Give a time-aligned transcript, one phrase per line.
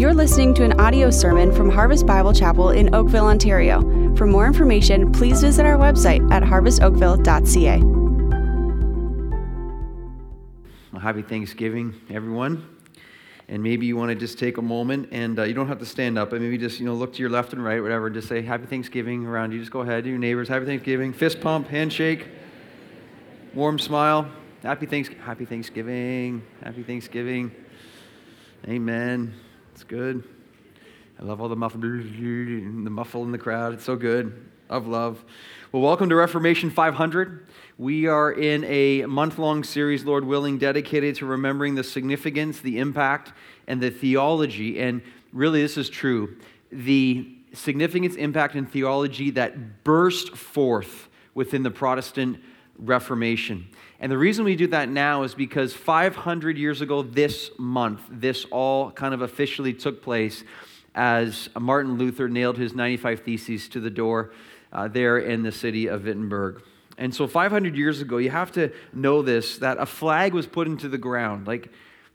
[0.00, 3.82] You're listening to an audio sermon from Harvest Bible Chapel in Oakville, Ontario.
[4.16, 7.82] For more information, please visit our website at harvestoakville.ca.
[10.90, 12.66] Well, happy Thanksgiving, everyone.
[13.48, 15.84] And maybe you want to just take a moment, and uh, you don't have to
[15.84, 18.08] stand up, but maybe just you know look to your left and right, whatever.
[18.08, 19.58] Just say Happy Thanksgiving around you.
[19.58, 20.48] Just go ahead, your neighbors.
[20.48, 21.12] Happy Thanksgiving.
[21.12, 22.26] Fist pump, handshake,
[23.52, 24.30] warm smile.
[24.62, 26.42] Happy Thanks, Happy Thanksgiving.
[26.62, 27.54] Happy Thanksgiving.
[28.66, 29.34] Amen.
[29.80, 30.22] It's good.
[31.18, 33.72] I love all the muffle, the muffle in the crowd.
[33.72, 34.50] It's so good.
[34.68, 35.24] Of love.
[35.72, 37.46] Well, welcome to Reformation 500.
[37.78, 42.78] We are in a month long series, Lord willing, dedicated to remembering the significance, the
[42.78, 43.32] impact,
[43.66, 44.80] and the theology.
[44.80, 45.00] And
[45.32, 46.36] really, this is true
[46.70, 52.38] the significance, impact, and theology that burst forth within the Protestant
[52.76, 53.66] Reformation.
[54.00, 58.46] And the reason we do that now is because 500 years ago, this month, this
[58.50, 60.42] all kind of officially took place
[60.94, 64.32] as Martin Luther nailed his 95 Theses to the door
[64.72, 66.62] uh, there in the city of Wittenberg.
[66.96, 70.66] And so 500 years ago, you have to know this that a flag was put
[70.66, 71.70] into the ground, like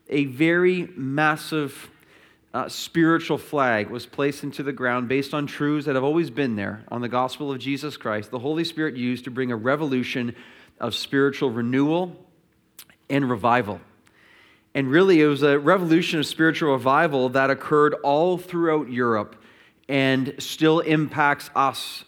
[0.09, 1.91] a very massive
[2.53, 6.55] uh, spiritual flag was placed into the ground based on truths that have always been
[6.55, 8.31] there on the gospel of Jesus Christ.
[8.31, 10.33] The Holy Spirit used to bring a revolution
[10.79, 12.15] of spiritual renewal
[13.09, 13.79] and revival.
[14.73, 19.37] And really, it was a revolution of spiritual revival that occurred all throughout Europe
[19.87, 22.03] and still impacts us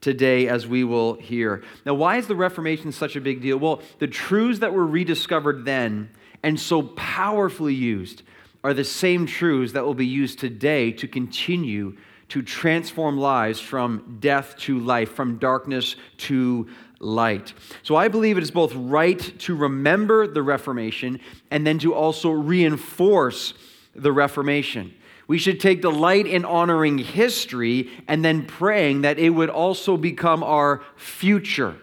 [0.00, 1.62] today, as we will hear.
[1.84, 3.58] Now, why is the Reformation such a big deal?
[3.58, 6.10] Well, the truths that were rediscovered then
[6.42, 8.22] and so powerfully used
[8.64, 11.96] are the same truths that will be used today to continue
[12.28, 16.68] to transform lives from death to life, from darkness to
[17.00, 17.52] light.
[17.82, 22.30] So I believe it is both right to remember the Reformation and then to also
[22.30, 23.54] reinforce
[23.94, 24.94] the Reformation.
[25.26, 30.42] We should take delight in honoring history and then praying that it would also become
[30.42, 31.76] our future.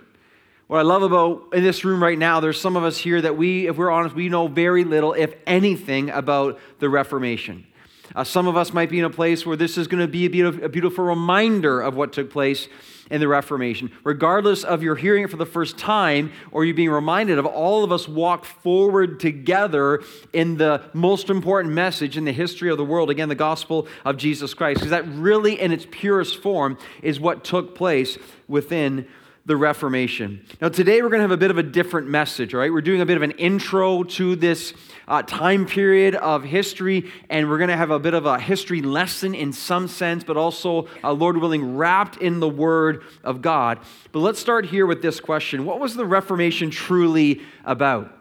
[0.68, 3.38] What I love about in this room right now, there's some of us here that
[3.38, 7.68] we, if we're honest, we know very little, if anything, about the Reformation.
[8.16, 10.26] Uh, some of us might be in a place where this is going to be
[10.26, 12.68] a beautiful, a beautiful reminder of what took place
[13.10, 13.92] in the Reformation.
[14.04, 17.84] Regardless of your hearing it for the first time or you being reminded of, all
[17.84, 22.86] of us walk forward together in the most important message in the history of the
[22.86, 23.10] world.
[23.10, 24.80] Again, the gospel of Jesus Christ.
[24.80, 28.18] Because that really, in its purest form, is what took place
[28.48, 29.08] within
[29.46, 30.44] the Reformation.
[30.60, 32.74] Now, today we're going to have a bit of a different message, all right?
[32.74, 34.74] We're doing a bit of an intro to this
[35.08, 38.82] uh, time period of history, and we're going to have a bit of a history
[38.82, 43.80] lesson in some sense, but also, uh, Lord willing, wrapped in the Word of God.
[44.12, 48.12] But let's start here with this question What was the Reformation truly about?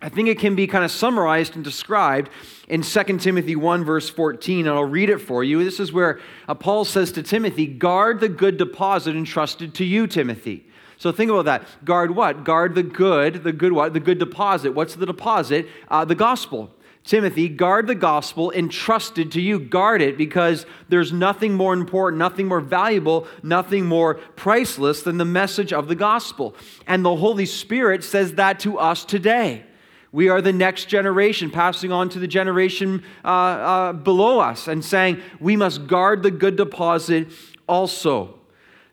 [0.00, 2.30] I think it can be kind of summarized and described
[2.68, 5.64] in 2 Timothy 1, verse 14, and I'll read it for you.
[5.64, 10.06] This is where uh, Paul says to Timothy, Guard the good deposit entrusted to you,
[10.06, 10.66] Timothy.
[10.98, 11.84] So think about that.
[11.84, 12.44] Guard what?
[12.44, 13.92] Guard the good, the good what?
[13.92, 14.72] The good deposit.
[14.72, 15.66] What's the deposit?
[15.88, 16.70] Uh, the gospel.
[17.02, 19.58] Timothy, guard the gospel entrusted to you.
[19.58, 25.24] Guard it because there's nothing more important, nothing more valuable, nothing more priceless than the
[25.24, 26.54] message of the gospel.
[26.86, 29.64] And the Holy Spirit says that to us today.
[30.10, 34.84] We are the next generation, passing on to the generation uh, uh, below us and
[34.84, 37.28] saying, we must guard the good deposit
[37.66, 38.34] also.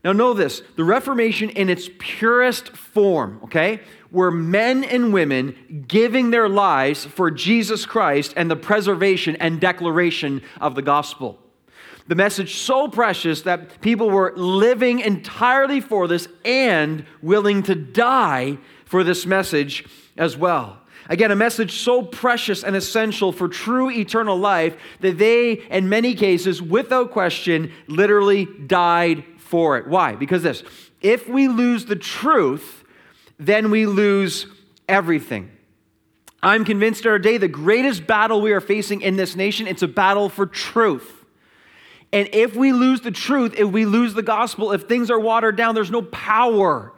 [0.04, 3.80] Now, know this the Reformation in its purest form, okay,
[4.12, 10.42] were men and women giving their lives for Jesus Christ and the preservation and declaration
[10.62, 11.40] of the gospel.
[12.08, 18.60] The message so precious that people were living entirely for this and willing to die
[18.86, 20.82] for this message as well.
[21.08, 26.16] Again, a message so precious and essential for true eternal life that they, in many
[26.16, 29.88] cases, without question, literally died for it.
[29.88, 30.16] Why?
[30.16, 30.64] Because this
[31.02, 32.84] if we lose the truth,
[33.38, 34.48] then we lose
[34.90, 35.52] everything.
[36.42, 39.88] I'm convinced our day the greatest battle we are facing in this nation, it's a
[39.88, 41.26] battle for truth.
[42.12, 45.58] And if we lose the truth, if we lose the gospel, if things are watered
[45.58, 46.94] down, there's no power.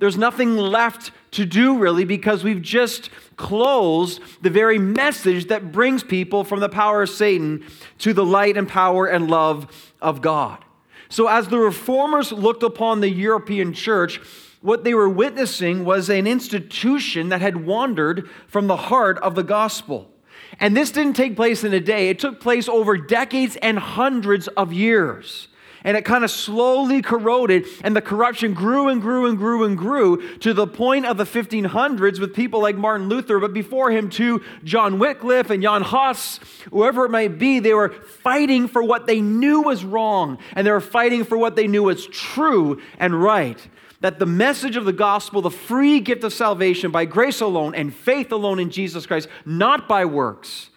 [0.00, 6.02] There's nothing left to do really because we've just closed the very message that brings
[6.02, 7.64] people from the power of Satan
[7.98, 10.64] to the light and power and love of God.
[11.10, 14.20] So, as the reformers looked upon the European church,
[14.62, 19.42] what they were witnessing was an institution that had wandered from the heart of the
[19.42, 20.10] gospel.
[20.58, 24.48] And this didn't take place in a day, it took place over decades and hundreds
[24.48, 25.48] of years.
[25.82, 29.78] And it kind of slowly corroded, and the corruption grew and grew and grew and
[29.78, 34.10] grew to the point of the 1500s with people like Martin Luther, but before him,
[34.10, 36.38] too, John Wycliffe and Jan Hus,
[36.70, 40.70] whoever it might be, they were fighting for what they knew was wrong, and they
[40.70, 43.66] were fighting for what they knew was true and right.
[44.00, 47.94] That the message of the gospel, the free gift of salvation by grace alone and
[47.94, 50.70] faith alone in Jesus Christ, not by works,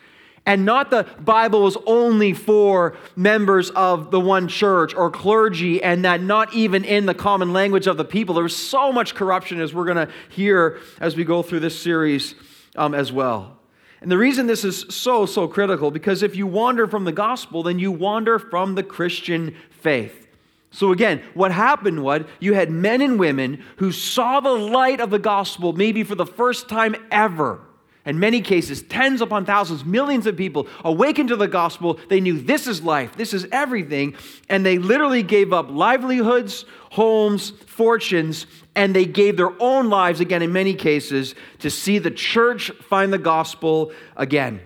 [0.46, 6.04] and not the Bible was only for members of the one church or clergy, and
[6.04, 8.36] that not even in the common language of the people.
[8.36, 11.80] There was so much corruption, as we're going to hear as we go through this
[11.80, 12.36] series
[12.76, 13.58] um, as well.
[14.02, 17.64] And the reason this is so, so critical, because if you wander from the gospel,
[17.64, 20.28] then you wander from the Christian faith.
[20.72, 25.10] So, again, what happened was you had men and women who saw the light of
[25.10, 27.62] the gospel maybe for the first time ever.
[28.06, 31.98] In many cases, tens upon thousands, millions of people awakened to the gospel.
[32.10, 34.16] They knew this is life, this is everything.
[34.50, 38.46] And they literally gave up livelihoods, homes, fortunes,
[38.76, 43.14] and they gave their own lives, again, in many cases, to see the church find
[43.14, 44.60] the gospel again.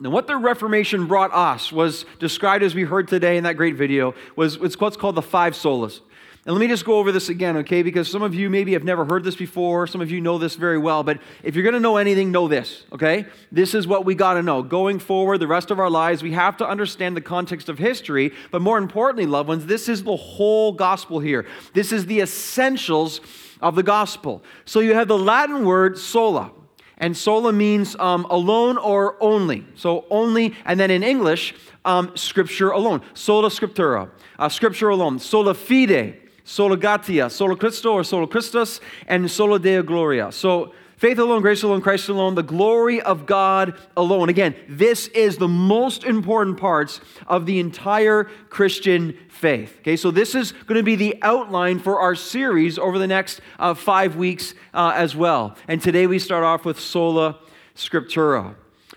[0.00, 3.76] Now, what the Reformation brought us was described as we heard today in that great
[3.76, 6.00] video, was what's called the five solas.
[6.46, 7.82] And let me just go over this again, okay?
[7.82, 9.88] Because some of you maybe have never heard this before.
[9.88, 11.02] Some of you know this very well.
[11.02, 13.26] But if you're going to know anything, know this, okay?
[13.50, 14.62] This is what we got to know.
[14.62, 18.32] Going forward, the rest of our lives, we have to understand the context of history.
[18.52, 21.46] But more importantly, loved ones, this is the whole gospel here.
[21.74, 23.20] This is the essentials
[23.60, 24.44] of the gospel.
[24.66, 26.52] So you have the Latin word sola.
[26.98, 29.66] And sola means um, alone or only.
[29.74, 33.02] So only, and then in English, um, scripture alone.
[33.14, 35.18] Sola scriptura, uh, scripture alone.
[35.18, 40.32] Sola fide, sola gratia, sola Christo or sola Christus, and sola Deo gloria.
[40.32, 44.30] So Faith alone, grace alone, Christ alone, the glory of God alone.
[44.30, 49.76] Again, this is the most important parts of the entire Christian faith.
[49.80, 53.42] Okay, so this is going to be the outline for our series over the next
[53.58, 55.54] uh, five weeks uh, as well.
[55.68, 57.40] And today we start off with sola
[57.74, 58.54] scriptura.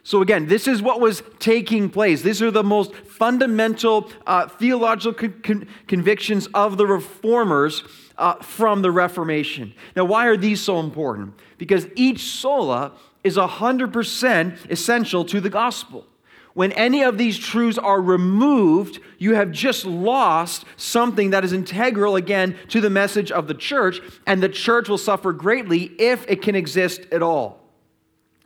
[0.10, 2.24] So, again, this is what was taking place.
[2.24, 7.84] These are the most fundamental uh, theological con- convictions of the reformers
[8.18, 9.72] uh, from the Reformation.
[9.96, 11.36] Now, why are these so important?
[11.60, 16.08] Because each sola is 100% essential to the gospel.
[16.56, 22.16] When any of these truths are removed, you have just lost something that is integral
[22.16, 26.42] again to the message of the church, and the church will suffer greatly if it
[26.42, 27.59] can exist at all.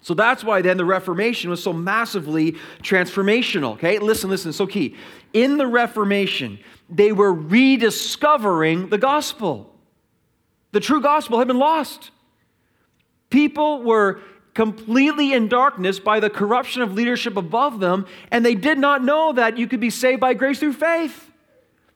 [0.03, 3.73] So that's why then the Reformation was so massively transformational.
[3.73, 4.95] Okay, listen, listen, so key.
[5.31, 6.59] In the Reformation,
[6.89, 9.73] they were rediscovering the gospel.
[10.73, 12.11] The true gospel had been lost.
[13.29, 14.19] People were
[14.53, 19.31] completely in darkness by the corruption of leadership above them, and they did not know
[19.31, 21.31] that you could be saved by grace through faith.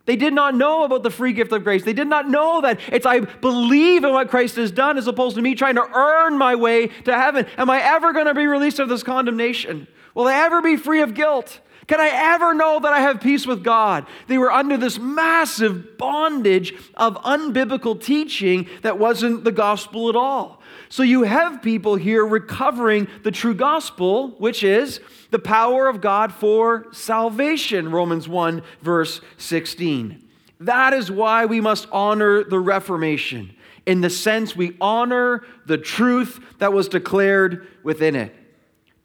[0.08, 1.84] They did not know about the free gift of grace.
[1.84, 5.36] They did not know that it's I believe in what Christ has done as opposed
[5.36, 7.46] to me trying to earn my way to heaven.
[7.58, 9.86] Am I ever going to be released of this condemnation?
[10.16, 11.60] Will I ever be free of guilt?
[11.88, 14.06] Can I ever know that I have peace with God?
[14.28, 20.62] They were under this massive bondage of unbiblical teaching that wasn't the gospel at all.
[20.90, 25.02] So you have people here recovering the true gospel, which is
[25.32, 30.24] the power of God for salvation, Romans 1, verse 16.
[30.60, 36.40] That is why we must honor the Reformation, in the sense we honor the truth
[36.60, 38.34] that was declared within it.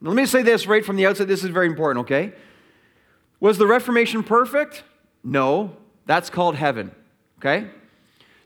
[0.00, 1.28] Let me say this right from the outset.
[1.28, 2.32] This is very important, okay?
[3.38, 4.82] Was the Reformation perfect?
[5.22, 5.76] No.
[6.06, 6.93] That's called heaven.
[7.38, 7.69] Okay?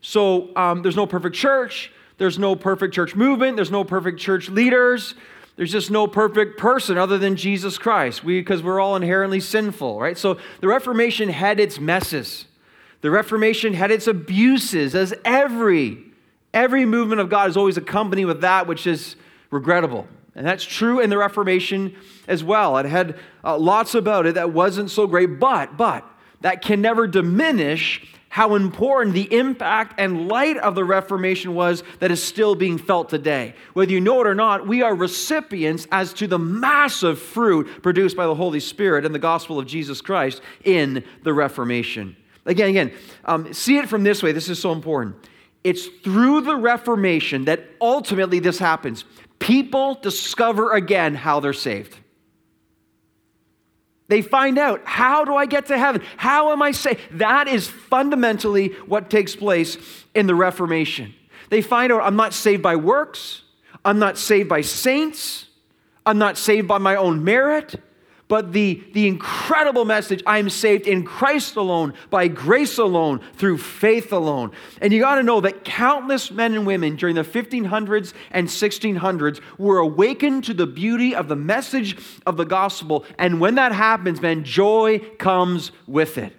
[0.01, 1.91] So um, there's no perfect church.
[2.17, 3.55] There's no perfect church movement.
[3.55, 5.15] There's no perfect church leaders.
[5.57, 8.23] There's just no perfect person other than Jesus Christ.
[8.23, 10.17] We because we're all inherently sinful, right?
[10.17, 12.45] So the Reformation had its messes.
[13.01, 16.03] The Reformation had its abuses, as every
[16.53, 19.15] every movement of God is always accompanied with that which is
[19.51, 20.07] regrettable.
[20.35, 21.95] And that's true in the Reformation
[22.27, 22.77] as well.
[22.77, 26.05] It had uh, lots about it that wasn't so great, but, but,
[26.41, 32.11] that can never diminish how important the impact and light of the Reformation was that
[32.11, 33.55] is still being felt today.
[33.73, 38.17] Whether you know it or not, we are recipients as to the massive fruit produced
[38.17, 42.15] by the Holy Spirit and the gospel of Jesus Christ in the Reformation.
[42.45, 42.93] Again, again,
[43.25, 44.31] um, see it from this way.
[44.31, 45.15] This is so important.
[45.63, 49.05] It's through the Reformation that ultimately this happens
[49.39, 51.97] people discover again how they're saved.
[54.07, 56.01] They find out, how do I get to heaven?
[56.15, 57.01] How am I saved?
[57.11, 59.77] That is fundamentally what takes place
[60.13, 61.13] in the Reformation.
[61.49, 63.43] They find out, I'm not saved by works,
[63.83, 65.47] I'm not saved by saints,
[66.05, 67.81] I'm not saved by my own merit,
[68.27, 73.57] but the, the incredible message I am saved in Christ alone, by grace alone, through
[73.59, 74.51] faith alone.
[74.81, 79.39] And you got to know that countless men and women during the 1500s and 1600s
[79.57, 83.05] were awakened to the beauty of the message of the gospel.
[83.17, 86.33] And when that happens, man, joy comes with it.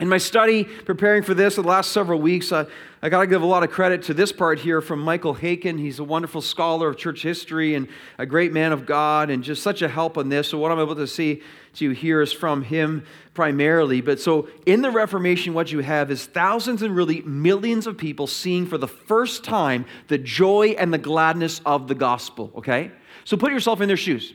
[0.00, 2.64] In my study, preparing for this the last several weeks, uh,
[3.02, 5.78] I got to give a lot of credit to this part here from Michael Haykin.
[5.78, 9.62] He's a wonderful scholar of church history and a great man of God, and just
[9.62, 10.48] such a help on this.
[10.48, 11.42] So, what I'm able to see
[11.74, 13.04] to you here is from him
[13.34, 14.00] primarily.
[14.00, 18.26] But so, in the Reformation, what you have is thousands and really millions of people
[18.26, 22.90] seeing for the first time the joy and the gladness of the gospel, okay?
[23.26, 24.32] So, put yourself in their shoes.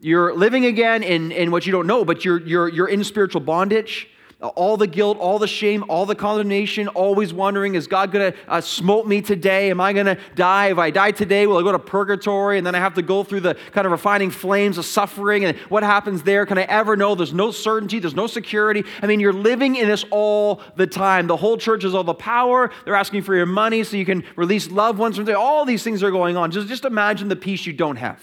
[0.00, 3.42] You're living again in, in what you don't know, but you're, you're, you're in spiritual
[3.42, 4.08] bondage
[4.42, 8.38] all the guilt, all the shame, all the condemnation, always wondering, is God going to
[8.46, 9.70] uh, smote me today?
[9.70, 10.66] Am I going to die?
[10.66, 12.58] If I die today, will I go to purgatory?
[12.58, 15.46] And then I have to go through the kind of refining flames of suffering.
[15.46, 16.44] And what happens there?
[16.44, 17.14] Can I ever know?
[17.14, 18.84] There's no certainty, there's no security.
[19.00, 21.28] I mean, you're living in this all the time.
[21.28, 22.70] The whole church has all the power.
[22.84, 25.38] They're asking for your money so you can release loved ones from there.
[25.38, 26.50] All these things are going on.
[26.50, 28.20] Just, just imagine the peace you don't have.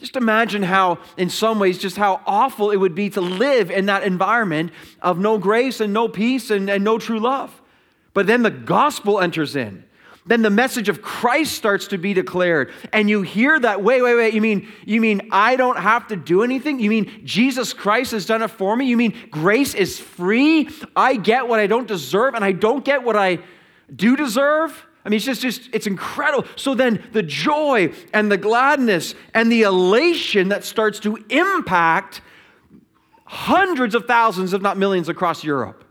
[0.00, 3.86] Just imagine how, in some ways, just how awful it would be to live in
[3.86, 7.60] that environment of no grace and no peace and, and no true love.
[8.14, 9.84] But then the gospel enters in.
[10.24, 12.72] Then the message of Christ starts to be declared.
[12.94, 16.16] And you hear that, wait, wait, wait, you mean, you mean I don't have to
[16.16, 16.80] do anything?
[16.80, 18.86] You mean Jesus Christ has done it for me?
[18.86, 20.70] You mean grace is free?
[20.96, 23.40] I get what I don't deserve and I don't get what I
[23.94, 24.86] do deserve?
[25.04, 26.46] I mean, it's just, just, it's incredible.
[26.56, 32.20] So then the joy and the gladness and the elation that starts to impact
[33.24, 35.84] hundreds of thousands, if not millions, across Europe.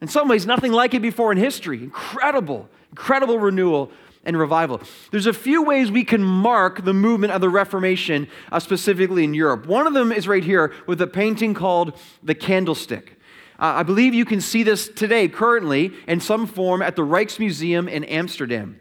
[0.00, 1.82] In some ways, nothing like it before in history.
[1.82, 3.92] Incredible, incredible renewal
[4.24, 4.80] and revival.
[5.12, 9.34] There's a few ways we can mark the movement of the Reformation, uh, specifically in
[9.34, 9.66] Europe.
[9.66, 13.15] One of them is right here with a painting called The Candlestick.
[13.58, 17.90] Uh, I believe you can see this today, currently, in some form at the Rijksmuseum
[17.90, 18.80] in Amsterdam.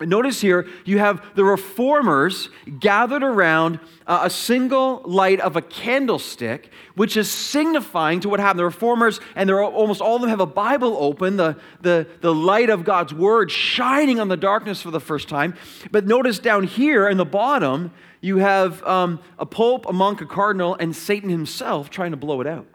[0.00, 2.48] Notice here, you have the reformers
[2.78, 8.60] gathered around uh, a single light of a candlestick, which is signifying to what happened.
[8.60, 12.34] The reformers, and they're almost all of them have a Bible open, the, the, the
[12.34, 15.54] light of God's word shining on the darkness for the first time.
[15.90, 20.26] But notice down here in the bottom, you have um, a pope, a monk, a
[20.26, 22.66] cardinal, and Satan himself trying to blow it out.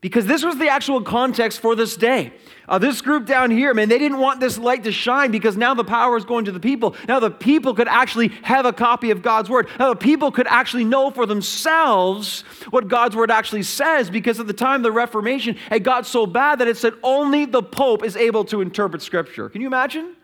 [0.00, 2.32] Because this was the actual context for this day.
[2.68, 5.74] Uh, this group down here, man, they didn't want this light to shine because now
[5.74, 6.94] the power is going to the people.
[7.08, 9.68] Now the people could actually have a copy of God's word.
[9.78, 14.46] Now the people could actually know for themselves what God's word actually says because at
[14.46, 18.04] the time of the Reformation, it got so bad that it said only the Pope
[18.04, 19.48] is able to interpret Scripture.
[19.48, 20.04] Can you imagine?
[20.04, 20.14] Can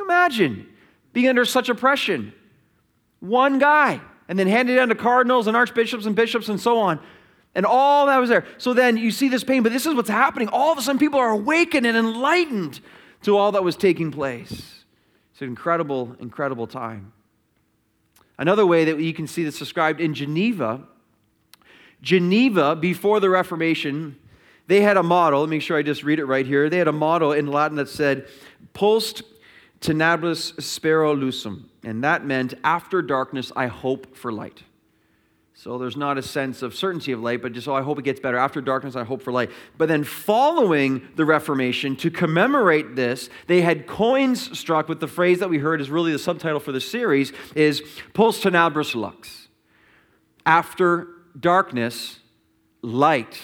[0.00, 0.66] you imagine
[1.14, 2.34] being under such oppression?
[3.20, 7.00] One guy, and then handed down to cardinals and archbishops and bishops and so on
[7.58, 8.44] and all that was there.
[8.56, 10.46] So then you see this pain, but this is what's happening.
[10.46, 12.78] All of a sudden, people are awakened and enlightened
[13.22, 14.84] to all that was taking place.
[15.32, 17.12] It's an incredible, incredible time.
[18.38, 20.84] Another way that you can see this described in Geneva,
[22.00, 24.16] Geneva, before the Reformation,
[24.68, 25.40] they had a model.
[25.40, 26.70] Let me make sure I just read it right here.
[26.70, 28.28] They had a model in Latin that said,
[28.72, 29.24] Post
[29.80, 31.64] tenebras spero lucem.
[31.82, 34.62] And that meant, after darkness, I hope for light.
[35.60, 38.04] So there's not a sense of certainty of light, but just, oh, I hope it
[38.04, 38.36] gets better.
[38.36, 39.50] After darkness, I hope for light.
[39.76, 45.40] But then following the Reformation, to commemorate this, they had coins struck with the phrase
[45.40, 47.82] that we heard is really the subtitle for the series is
[48.14, 49.48] Post tenebras lux.
[50.46, 52.20] After darkness,
[52.80, 53.40] light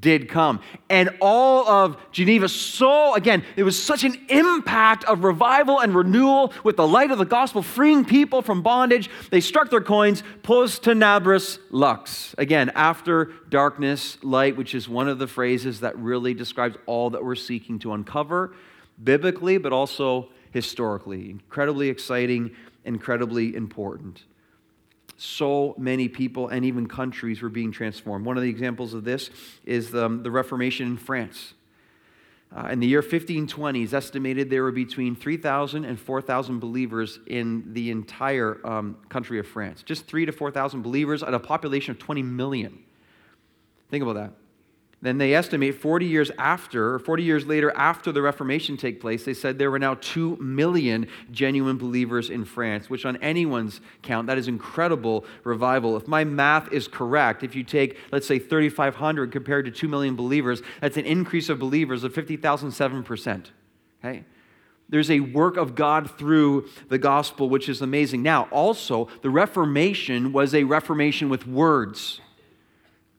[0.00, 0.60] did come.
[0.88, 6.52] And all of Geneva, so again, it was such an impact of revival and renewal
[6.62, 9.10] with the light of the gospel, freeing people from bondage.
[9.30, 12.34] They struck their coins, post tenebras lux.
[12.38, 17.24] Again, after darkness, light, which is one of the phrases that really describes all that
[17.24, 18.54] we're seeking to uncover
[19.02, 21.30] biblically, but also historically.
[21.30, 24.24] Incredibly exciting, incredibly important
[25.16, 28.24] so many people and even countries were being transformed.
[28.24, 29.30] One of the examples of this
[29.64, 31.54] is the, the Reformation in France.
[32.54, 37.72] Uh, in the year 1520, it's estimated there were between 3,000 and 4,000 believers in
[37.72, 39.82] the entire um, country of France.
[39.82, 42.78] Just 3 to 4,000 believers at a population of 20 million.
[43.90, 44.32] Think about that.
[45.04, 49.26] Then they estimate 40 years after, or 40 years later after the Reformation take place,
[49.26, 54.28] they said there were now 2 million genuine believers in France, which on anyone's count,
[54.28, 55.94] that is incredible revival.
[55.98, 60.16] If my math is correct, if you take, let's say, 3,500 compared to 2 million
[60.16, 63.50] believers, that's an increase of believers of 50,007%.
[64.02, 64.24] Okay?
[64.88, 68.22] There's a work of God through the gospel, which is amazing.
[68.22, 72.22] Now, also, the Reformation was a reformation with words.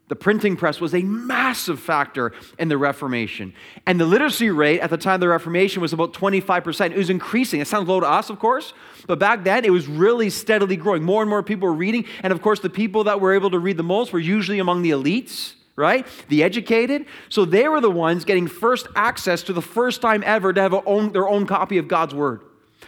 [0.07, 3.53] The printing press was a massive factor in the Reformation.
[3.88, 6.91] And the literacy rate at the time of the Reformation was about 25%.
[6.91, 7.59] It was increasing.
[7.59, 8.74] It sounds low to us, of course,
[9.07, 11.01] but back then it was really steadily growing.
[11.01, 12.05] More and more people were reading.
[12.21, 14.83] And of course, the people that were able to read the most were usually among
[14.83, 16.05] the elites, right?
[16.29, 17.07] The educated.
[17.29, 20.75] So they were the ones getting first access to the first time ever to have
[20.85, 22.41] own, their own copy of God's Word.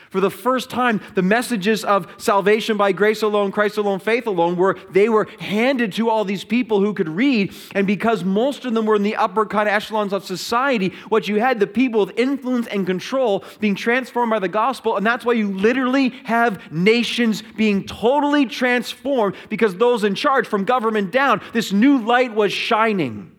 [0.10, 4.56] For the first time, the messages of salvation by grace alone, Christ alone, faith alone
[4.56, 7.54] were they were handed to all these people who could read.
[7.76, 11.28] And because most of them were in the upper kind of echelons of society, what
[11.28, 14.98] you had the people with influence and control being transformed by the gospel.
[14.98, 20.64] And that's why you literally have nations being totally transformed because those in charge from
[20.64, 23.37] government down, this new light was shining.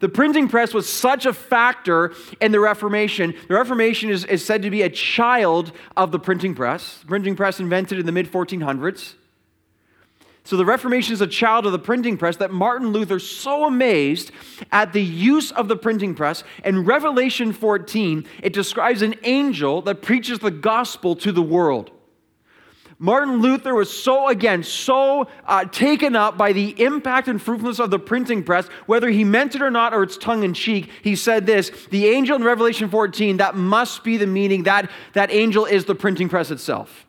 [0.00, 3.34] The printing press was such a factor in the Reformation.
[3.48, 6.98] The Reformation is, is said to be a child of the printing press.
[6.98, 9.14] The printing press invented in the mid 1400s.
[10.44, 14.30] So the Reformation is a child of the printing press that Martin Luther so amazed
[14.70, 16.44] at the use of the printing press.
[16.64, 21.90] In Revelation 14, it describes an angel that preaches the gospel to the world.
[22.98, 27.90] Martin Luther was so, again, so uh, taken up by the impact and fruitfulness of
[27.90, 30.90] the printing press, whether he meant it or not, or it's tongue in cheek.
[31.02, 35.30] He said this The angel in Revelation 14, that must be the meaning, that, that
[35.30, 37.06] angel is the printing press itself.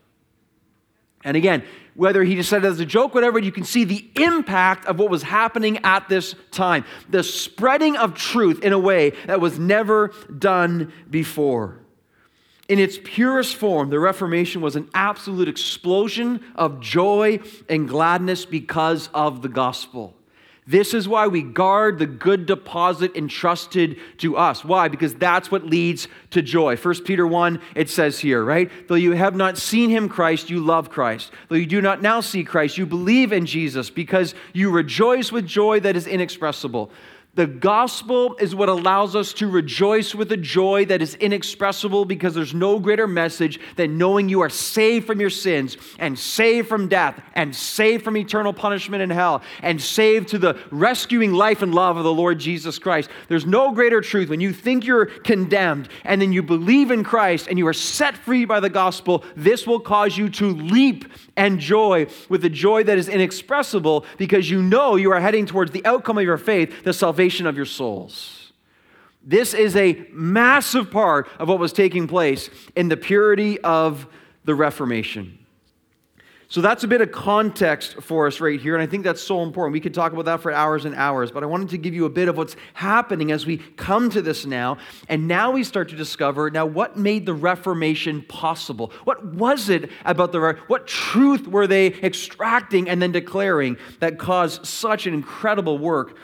[1.24, 1.64] And again,
[1.94, 5.00] whether he just said it as a joke, whatever, you can see the impact of
[5.00, 6.86] what was happening at this time.
[7.10, 11.80] The spreading of truth in a way that was never done before.
[12.68, 19.10] In its purest form, the Reformation was an absolute explosion of joy and gladness because
[19.14, 20.14] of the gospel.
[20.70, 24.66] This is why we guard the good deposit entrusted to us.
[24.66, 24.90] Why?
[24.90, 26.76] Because that's what leads to joy.
[26.76, 28.70] 1 Peter 1, it says here, right?
[28.90, 31.32] Though you have not seen him, Christ, you love Christ.
[31.48, 35.48] Though you do not now see Christ, you believe in Jesus because you rejoice with
[35.48, 36.92] joy that is inexpressible
[37.38, 42.34] the gospel is what allows us to rejoice with a joy that is inexpressible because
[42.34, 46.88] there's no greater message than knowing you are saved from your sins and saved from
[46.88, 51.76] death and saved from eternal punishment in hell and saved to the rescuing life and
[51.76, 53.08] love of the Lord Jesus Christ.
[53.28, 57.50] There's no greater truth when you think you're condemned and then you believe in Christ
[57.50, 59.24] and you are set free by the gospel.
[59.36, 64.50] This will cause you to leap and joy with a joy that is inexpressible because
[64.50, 67.66] you know you are heading towards the outcome of your faith, the salvation of your
[67.66, 68.52] souls.
[69.24, 74.08] This is a massive part of what was taking place in the purity of
[74.46, 75.38] the Reformation.
[76.50, 79.44] So that's a bit of context for us right here, and I think that's so
[79.44, 79.74] important.
[79.74, 82.06] We could talk about that for hours and hours, but I wanted to give you
[82.06, 84.78] a bit of what's happening as we come to this now.
[85.10, 88.94] And now we start to discover now what made the Reformation possible?
[89.04, 94.66] What was it about the what truth were they extracting and then declaring that caused
[94.66, 96.16] such an incredible work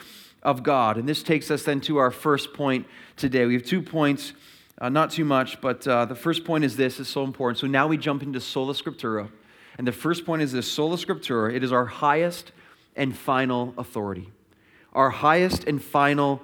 [0.44, 0.96] of God?
[0.96, 3.46] And this takes us then to our first point today.
[3.46, 4.32] We have two points.
[4.76, 7.58] Uh, not too much, but uh, the first point is this, is so important.
[7.58, 9.30] So now we jump into Sola Scriptura.
[9.78, 12.52] And the first point is this sola scriptura, it is our highest
[12.96, 14.30] and final authority.
[14.92, 16.42] Our highest and final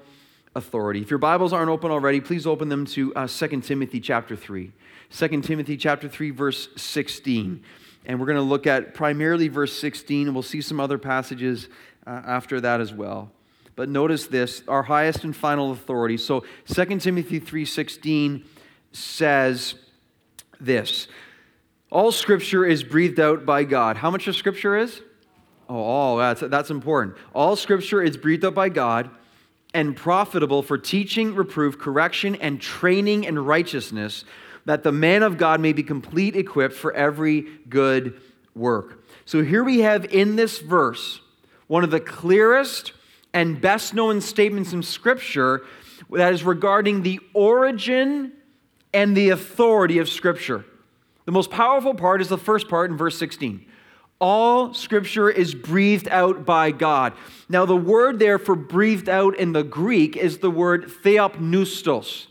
[0.57, 1.01] authority.
[1.03, 4.73] If your Bibles aren't open already, please open them to uh, 2 Timothy chapter 3.
[5.11, 7.63] 2 Timothy chapter 3 verse 16.
[8.07, 11.69] And we're going to look at primarily verse 16 and we'll see some other passages
[12.07, 13.31] uh, after that as well.
[13.81, 16.19] But notice this, our highest and final authority.
[16.19, 18.45] So 2 Timothy 3:16
[18.93, 19.75] says
[20.61, 21.09] this,
[21.89, 23.97] all scripture is breathed out by God.
[23.97, 25.01] How much of scripture is?
[25.67, 27.17] Oh, oh, that's, that's important.
[27.35, 29.09] All scripture is breathed out by God
[29.73, 34.27] and profitable for teaching, reproof, correction, and training in righteousness,
[34.67, 38.21] that the man of God may be complete, equipped for every good
[38.55, 39.03] work.
[39.25, 41.23] So here we have in this verse
[41.67, 42.93] one of the clearest
[43.33, 45.65] and best known statements in Scripture
[46.11, 48.33] that is regarding the origin
[48.93, 50.65] and the authority of Scripture.
[51.27, 53.67] The most powerful part is the first part in verse 16.
[54.21, 57.15] All scripture is breathed out by God.
[57.49, 62.27] Now, the word there for breathed out in the Greek is the word theopneustos.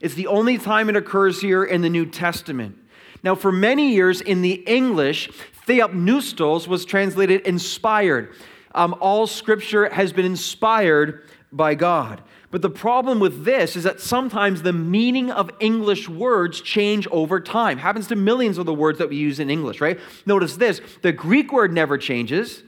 [0.00, 2.76] It's the only time it occurs here in the New Testament.
[3.24, 5.30] Now, for many years in the English,
[5.66, 8.32] theopneustos was translated inspired.
[8.76, 12.22] Um, all scripture has been inspired by God.
[12.50, 17.40] But the problem with this is that sometimes the meaning of English words change over
[17.40, 17.78] time.
[17.78, 19.98] Happens to millions of the words that we use in English, right?
[20.26, 22.62] Notice this the Greek word never changes,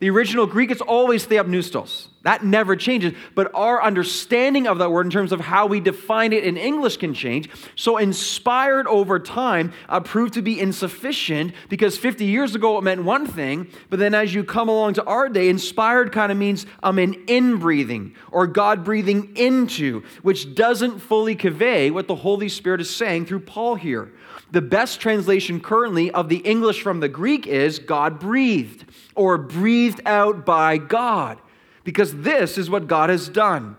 [0.00, 2.08] The original Greek is always theopneustos.
[2.22, 3.14] That never changes.
[3.34, 6.98] But our understanding of that word in terms of how we define it in English
[6.98, 7.48] can change.
[7.76, 13.04] So, inspired over time uh, proved to be insufficient because 50 years ago it meant
[13.04, 13.68] one thing.
[13.90, 17.14] But then as you come along to our day, inspired kind of means um, an
[17.26, 23.26] inbreathing or God breathing into, which doesn't fully convey what the Holy Spirit is saying
[23.26, 24.12] through Paul here.
[24.50, 28.84] The best translation currently of the English from the Greek is God breathed
[29.14, 31.40] or breathed out by God,
[31.84, 33.76] because this is what God has done.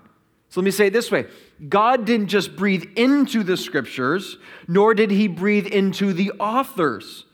[0.49, 1.27] So let me say it this way
[1.67, 7.25] God didn't just breathe into the scriptures, nor did he breathe into the authors.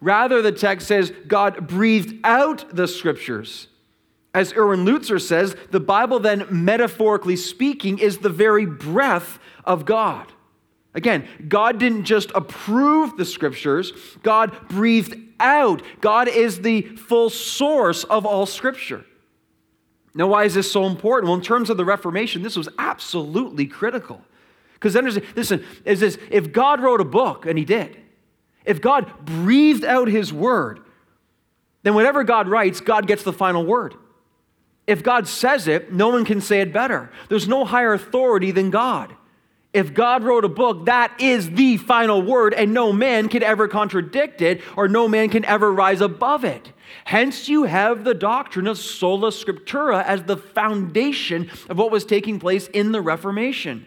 [0.00, 3.68] Rather, the text says God breathed out the scriptures.
[4.34, 10.30] As Erwin Lutzer says, the Bible, then, metaphorically speaking, is the very breath of God.
[10.94, 13.92] Again, God didn't just approve the scriptures,
[14.22, 15.82] God breathed out.
[16.00, 19.04] God is the full source of all scripture.
[20.14, 21.28] Now, why is this so important?
[21.28, 24.22] Well, in terms of the Reformation, this was absolutely critical.
[24.74, 27.96] Because then, listen, is this if God wrote a book, and He did,
[28.64, 30.80] if God breathed out His word,
[31.82, 33.94] then whatever God writes, God gets the final word.
[34.86, 37.10] If God says it, no one can say it better.
[37.28, 39.14] There's no higher authority than God.
[39.76, 43.68] If God wrote a book, that is the final word, and no man can ever
[43.68, 46.72] contradict it, or no man can ever rise above it.
[47.04, 52.40] Hence, you have the doctrine of sola scriptura as the foundation of what was taking
[52.40, 53.86] place in the Reformation.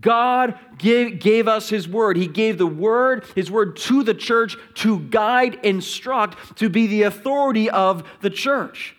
[0.00, 2.16] God gave, gave, us His Word.
[2.16, 7.02] He gave the Word, His Word to the church to guide, instruct, to be the
[7.02, 8.96] authority of the church.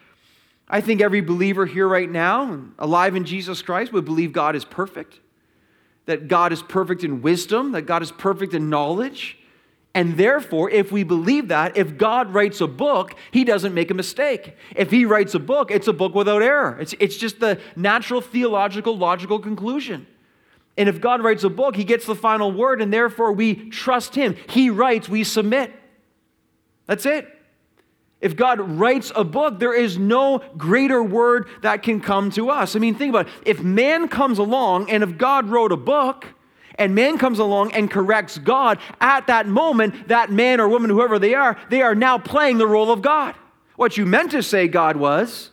[0.67, 4.63] I think every believer here right now, alive in Jesus Christ, would believe God is
[4.63, 5.19] perfect
[6.09, 9.37] that God is perfect in wisdom, that God is perfect in knowledge.
[9.93, 13.93] And therefore, if we believe that, if God writes a book, he doesn't make a
[13.93, 14.55] mistake.
[14.75, 16.79] If he writes a book, it's a book without error.
[16.81, 20.07] It's, it's just the natural, theological, logical conclusion.
[20.77, 24.15] And if God writes a book, he gets the final word, and therefore we trust
[24.15, 24.35] him.
[24.49, 25.71] He writes, we submit.
[26.87, 27.27] That's it.
[28.21, 32.75] If God writes a book, there is no greater word that can come to us.
[32.75, 33.33] I mean, think about it.
[33.45, 36.25] If man comes along and if God wrote a book
[36.75, 41.17] and man comes along and corrects God, at that moment, that man or woman, whoever
[41.17, 43.35] they are, they are now playing the role of God.
[43.77, 45.51] What you meant to say God was,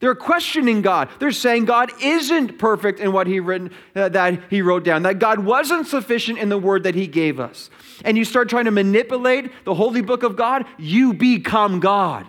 [0.00, 1.08] they're questioning God.
[1.18, 5.02] They're saying God isn't perfect in what he written uh, that he wrote down.
[5.02, 7.68] That God wasn't sufficient in the word that he gave us.
[8.04, 12.26] And you start trying to manipulate the holy book of God, you become God.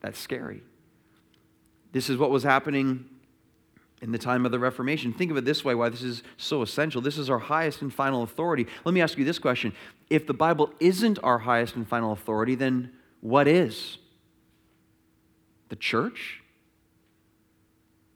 [0.00, 0.62] That's scary.
[1.92, 3.04] This is what was happening
[4.00, 5.12] in the time of the Reformation.
[5.12, 7.02] Think of it this way why this is so essential.
[7.02, 8.66] This is our highest and final authority.
[8.84, 9.74] Let me ask you this question.
[10.08, 13.98] If the Bible isn't our highest and final authority, then what is?
[15.68, 16.39] The church?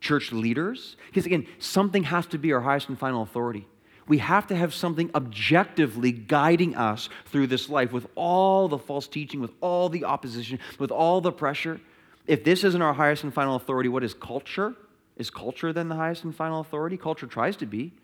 [0.04, 0.96] Church leaders.
[1.06, 3.66] Because again, something has to be our highest and final authority.
[4.06, 9.08] We have to have something objectively guiding us through this life with all the false
[9.08, 11.80] teaching, with all the opposition, with all the pressure.
[12.26, 14.74] If this isn't our highest and final authority, what is culture?
[15.16, 16.98] Is culture then the highest and final authority?
[16.98, 17.94] Culture tries to be.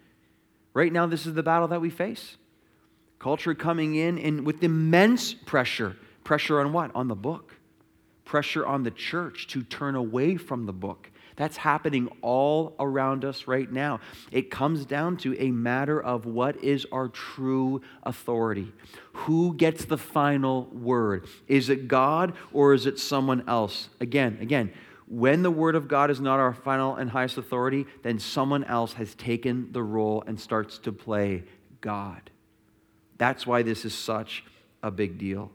[0.72, 2.38] Right now, this is the battle that we face.
[3.18, 5.96] Culture coming in and with immense pressure.
[6.24, 6.90] Pressure on what?
[6.94, 7.56] On the book.
[8.24, 13.46] Pressure on the church to turn away from the book that's happening all around us
[13.46, 14.00] right now.
[14.30, 18.72] It comes down to a matter of what is our true authority.
[19.12, 21.26] Who gets the final word?
[21.48, 23.88] Is it God or is it someone else?
[24.00, 24.72] Again, again,
[25.06, 28.92] when the word of God is not our final and highest authority, then someone else
[28.92, 31.42] has taken the role and starts to play
[31.80, 32.30] God.
[33.18, 34.44] That's why this is such
[34.82, 35.50] a big deal.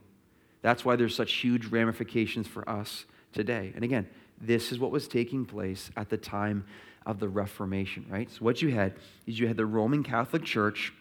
[0.62, 3.72] That's why there's such huge ramifications for us today.
[3.76, 4.08] And again,
[4.40, 6.66] this is what was taking place at the time
[7.06, 8.30] of the Reformation, right?
[8.32, 8.94] So, what you had
[9.28, 10.94] is you had the Roman Catholic Church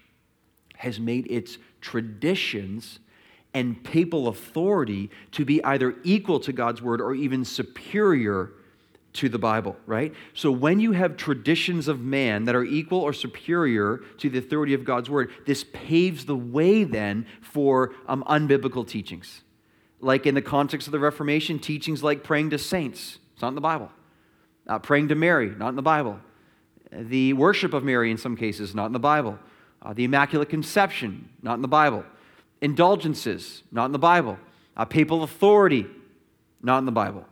[0.77, 2.99] has made its traditions
[3.55, 8.51] and papal authority to be either equal to God's word or even superior
[9.14, 10.12] to the Bible, right?
[10.35, 14.75] So when you have traditions of man that are equal or superior to the authority
[14.75, 19.42] of God's word, this paves the way then for um, unbiblical teachings.
[20.01, 23.55] Like in the context of the Reformation, teachings like praying to saints, it's not in
[23.55, 23.90] the Bible.
[24.66, 26.18] Uh, praying to Mary, not in the Bible.
[26.90, 29.38] The worship of Mary, in some cases, not in the Bible.
[29.83, 32.05] Uh, the Immaculate Conception, not in the Bible.
[32.62, 34.38] Indulgences, not in the Bible.
[34.77, 35.87] Uh, papal authority,
[36.62, 37.27] not in the Bible.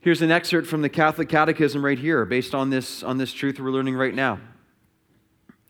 [0.00, 3.58] Here's an excerpt from the Catholic Catechism right here, based on this, on this truth
[3.58, 4.38] we're learning right now.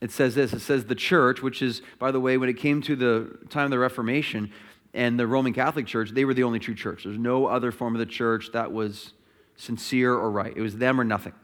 [0.03, 2.83] It says this it says, the church, which is, by the way, when it came
[2.83, 4.53] to the time of the Reformation,
[4.97, 7.05] and the Roman Catholic Church, they were the only true church.
[7.05, 9.13] There's no other form of the church that was
[9.55, 10.53] sincere or right.
[10.57, 11.35] It was them or nothing.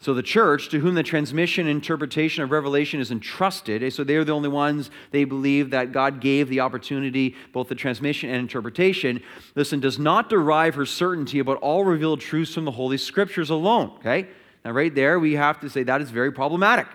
[0.00, 4.04] So the church, to whom the transmission and interpretation of Revelation is entrusted, eh, so
[4.04, 8.38] they're the only ones they believe that God gave the opportunity, both the transmission and
[8.38, 9.22] interpretation,
[9.54, 13.92] listen, does not derive her certainty about all revealed truths from the Holy Scriptures alone.
[13.96, 14.28] Okay?
[14.62, 16.86] Now, right there, we have to say that is very problematic.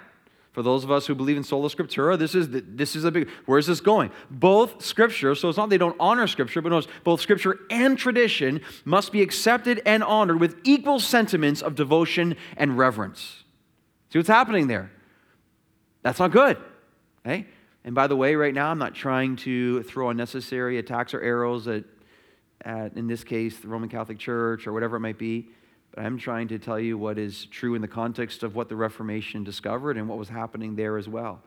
[0.52, 3.30] For those of us who believe in sola scriptura, this is, this is a big,
[3.46, 4.12] where's this going?
[4.30, 8.60] Both scripture, so it's not they don't honor scripture, but notice both scripture and tradition
[8.84, 13.44] must be accepted and honored with equal sentiments of devotion and reverence.
[14.12, 14.92] See what's happening there?
[16.02, 16.58] That's not good.
[17.26, 17.48] Okay?
[17.86, 21.68] And by the way, right now, I'm not trying to throw unnecessary attacks or arrows
[21.68, 21.86] at,
[22.66, 25.48] at in this case, the Roman Catholic Church or whatever it might be.
[25.94, 28.76] But I'm trying to tell you what is true in the context of what the
[28.76, 31.42] Reformation discovered and what was happening there as well.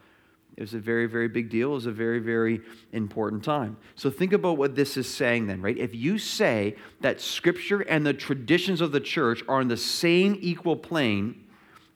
[0.57, 1.73] It was a very, very big deal.
[1.73, 2.61] It was a very, very
[2.93, 3.77] important time.
[3.97, 5.77] So think about what this is saying then, right?
[5.77, 10.39] If you say that Scripture and the traditions of the church are on the same
[10.41, 11.41] equal plane,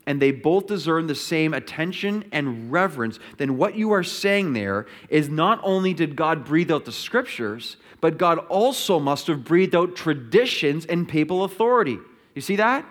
[0.06, 4.86] and they both deserve the same attention and reverence, then what you are saying there
[5.10, 9.76] is not only did God breathe out the scriptures, but God also must have breathed
[9.76, 11.98] out traditions and papal authority.
[12.38, 12.86] You see that?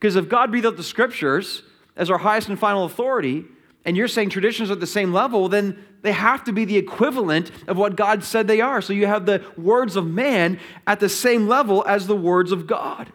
[0.00, 1.62] Because if God breathed out the scriptures
[1.96, 3.44] as our highest and final authority,
[3.84, 6.78] and you're saying traditions are at the same level, then they have to be the
[6.78, 8.80] equivalent of what God said they are.
[8.80, 12.66] So you have the words of man at the same level as the words of
[12.66, 13.12] God.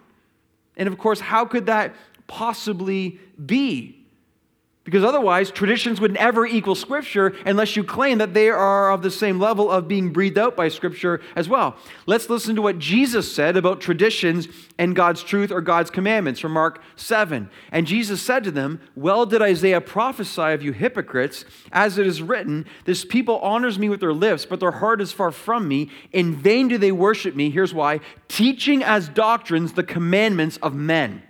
[0.76, 1.96] And of course, how could that
[2.28, 4.01] possibly be?
[4.84, 9.12] Because otherwise, traditions would never equal Scripture unless you claim that they are of the
[9.12, 11.76] same level of being breathed out by Scripture as well.
[12.06, 16.52] Let's listen to what Jesus said about traditions and God's truth or God's commandments from
[16.52, 17.48] Mark 7.
[17.70, 22.20] And Jesus said to them, Well did Isaiah prophesy of you hypocrites, as it is
[22.20, 25.90] written, This people honors me with their lips, but their heart is far from me.
[26.10, 27.50] In vain do they worship me.
[27.50, 31.22] Here's why teaching as doctrines the commandments of men.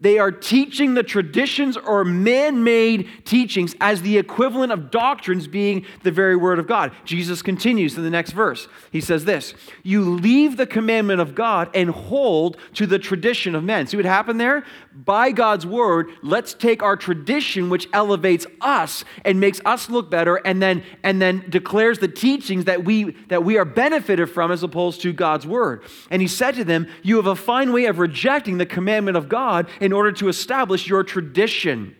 [0.00, 5.84] They are teaching the traditions or man made teachings as the equivalent of doctrines being
[6.02, 6.92] the very word of God.
[7.04, 8.66] Jesus continues in the next verse.
[8.90, 13.62] He says this You leave the commandment of God and hold to the tradition of
[13.62, 13.86] men.
[13.86, 14.64] See what happened there?
[14.92, 20.36] By God's word, let's take our tradition, which elevates us and makes us look better,
[20.36, 24.64] and then, and then declares the teachings that we, that we are benefited from as
[24.64, 25.84] opposed to God's word.
[26.10, 29.28] And he said to them, You have a fine way of rejecting the commandment of
[29.28, 31.94] God in order to establish your tradition.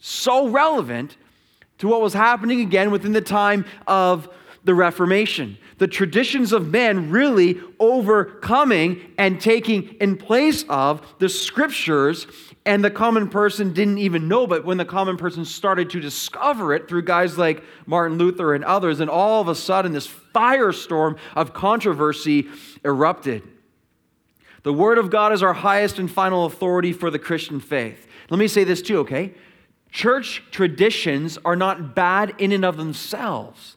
[0.00, 1.16] So relevant
[1.78, 4.28] to what was happening again within the time of
[4.64, 5.58] the Reformation.
[5.78, 12.26] The traditions of men really overcoming and taking in place of the scriptures,
[12.64, 16.74] and the common person didn't even know, but when the common person started to discover
[16.74, 21.18] it through guys like Martin Luther and others, and all of a sudden this firestorm
[21.34, 22.48] of controversy
[22.84, 23.42] erupted.
[24.62, 28.06] The Word of God is our highest and final authority for the Christian faith.
[28.30, 29.34] Let me say this too, okay?
[29.90, 33.76] Church traditions are not bad in and of themselves.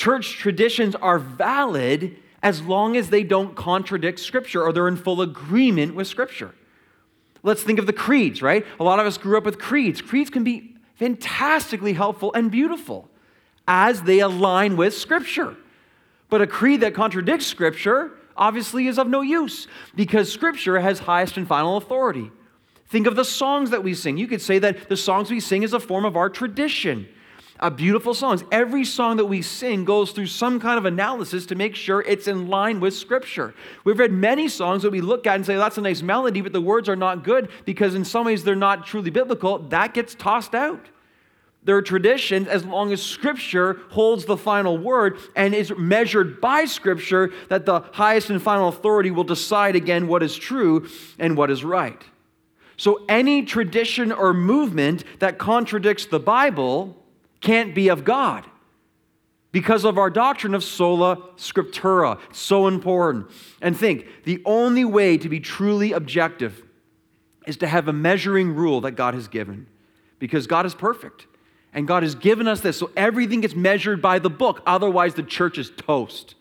[0.00, 5.20] Church traditions are valid as long as they don't contradict Scripture or they're in full
[5.20, 6.54] agreement with Scripture.
[7.42, 8.64] Let's think of the creeds, right?
[8.80, 10.00] A lot of us grew up with creeds.
[10.00, 13.10] Creeds can be fantastically helpful and beautiful
[13.68, 15.54] as they align with Scripture.
[16.30, 21.36] But a creed that contradicts Scripture obviously is of no use because Scripture has highest
[21.36, 22.30] and final authority.
[22.86, 24.16] Think of the songs that we sing.
[24.16, 27.06] You could say that the songs we sing is a form of our tradition.
[27.60, 28.42] Uh, beautiful songs.
[28.50, 32.26] Every song that we sing goes through some kind of analysis to make sure it's
[32.26, 33.54] in line with Scripture.
[33.84, 36.54] We've read many songs that we look at and say, that's a nice melody, but
[36.54, 39.58] the words are not good because in some ways they're not truly biblical.
[39.58, 40.86] That gets tossed out.
[41.62, 46.64] There are traditions as long as Scripture holds the final word and is measured by
[46.64, 51.50] Scripture that the highest and final authority will decide again what is true and what
[51.50, 52.02] is right.
[52.78, 56.96] So any tradition or movement that contradicts the Bible
[57.40, 58.46] can't be of God
[59.52, 62.18] because of our doctrine of sola scriptura.
[62.32, 63.26] so important.
[63.60, 66.62] And think the only way to be truly objective
[67.46, 69.66] is to have a measuring rule that God has given
[70.18, 71.26] because God is perfect.
[71.72, 72.76] And God has given us this.
[72.76, 74.60] So everything gets measured by the book.
[74.66, 76.34] Otherwise, the church is toast.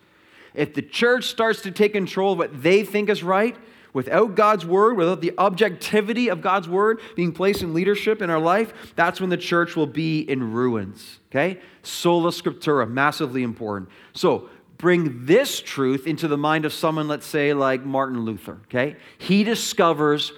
[0.56, 3.56] If the church starts to take control of what they think is right,
[3.94, 8.40] without God's word, without the objectivity of God's word being placed in leadership in our
[8.40, 11.20] life, that's when the church will be in ruins.
[11.32, 11.60] Okay?
[11.84, 13.90] Sola scriptura, massively important.
[14.14, 18.60] So, bring this truth into the mind of someone, let's say, like Martin Luther.
[18.68, 18.96] Okay?
[19.18, 20.32] He discovers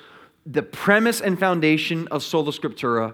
[0.45, 3.13] the premise and foundation of sola scriptura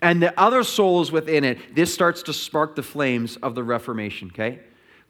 [0.00, 4.28] and the other solas within it, this starts to spark the flames of the Reformation,
[4.32, 4.60] okay?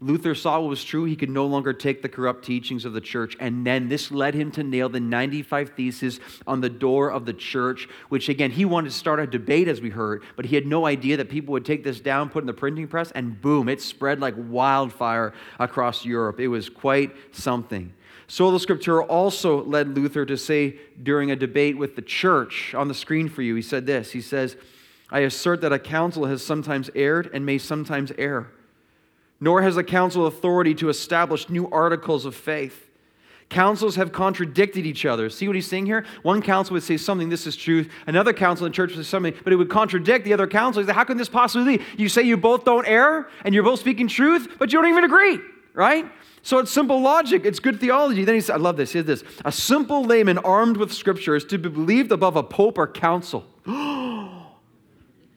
[0.01, 1.05] Luther saw what was true.
[1.05, 3.37] He could no longer take the corrupt teachings of the church.
[3.41, 7.33] And then this led him to nail the 95 Theses on the door of the
[7.33, 10.67] church, which again, he wanted to start a debate, as we heard, but he had
[10.67, 13.69] no idea that people would take this down, put in the printing press, and boom,
[13.69, 16.39] it spread like wildfire across Europe.
[16.39, 17.93] It was quite something.
[18.29, 22.95] Sola Scriptura also led Luther to say during a debate with the church on the
[22.95, 24.57] screen for you, he said this He says,
[25.11, 28.53] I assert that a council has sometimes erred and may sometimes err
[29.40, 32.88] nor has a council authority to establish new articles of faith.
[33.48, 35.31] Councils have contradicted each other.
[35.31, 36.05] See what he's saying here?
[36.22, 37.90] One council would say something, this is truth.
[38.07, 40.85] Another council in church would say something, but it would contradict the other council.
[40.92, 41.85] How can this possibly be?
[41.96, 45.05] You say you both don't err and you're both speaking truth, but you don't even
[45.05, 45.38] agree,
[45.72, 46.05] right?
[46.42, 47.46] So it's simple logic.
[47.46, 48.24] It's good theology.
[48.24, 48.92] Then he said, I love this.
[48.92, 52.42] He says this A simple layman armed with scripture is to be believed above a
[52.42, 53.46] pope or council.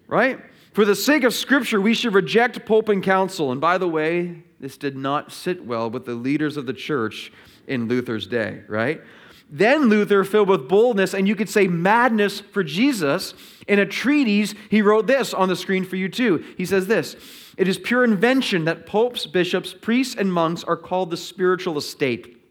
[0.08, 0.40] right?
[0.74, 3.52] For the sake of Scripture, we should reject Pope and Council.
[3.52, 7.32] And by the way, this did not sit well with the leaders of the church
[7.68, 9.02] in Luther's day, right?
[9.50, 13.34] Then Luther, filled with boldness and you could say madness for Jesus,
[13.68, 16.46] in a treatise, he wrote this on the screen for you too.
[16.56, 17.18] He says this
[17.58, 22.42] It is pure invention that popes, bishops, priests, and monks are called the spiritual estate,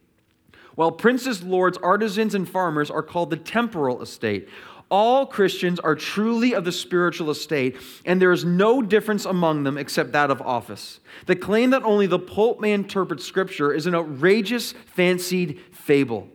[0.75, 4.47] while princes, lords, artisans, and farmers are called the temporal estate
[4.91, 9.79] all Christians are truly of the spiritual estate, and there is no difference among them
[9.79, 11.01] except that of office.
[11.27, 16.29] The claim that only the Pope may interpret Scripture is an outrageous, fancied fable.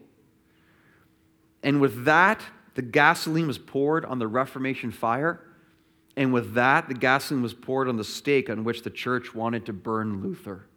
[1.62, 2.42] And with that,
[2.76, 5.42] the gasoline was poured on the Reformation fire.
[6.16, 9.66] And with that, the gasoline was poured on the stake on which the church wanted
[9.66, 10.68] to burn Luther.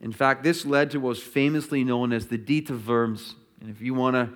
[0.00, 3.36] In fact, this led to what was famously known as the Diet of Worms.
[3.60, 4.30] And if you want to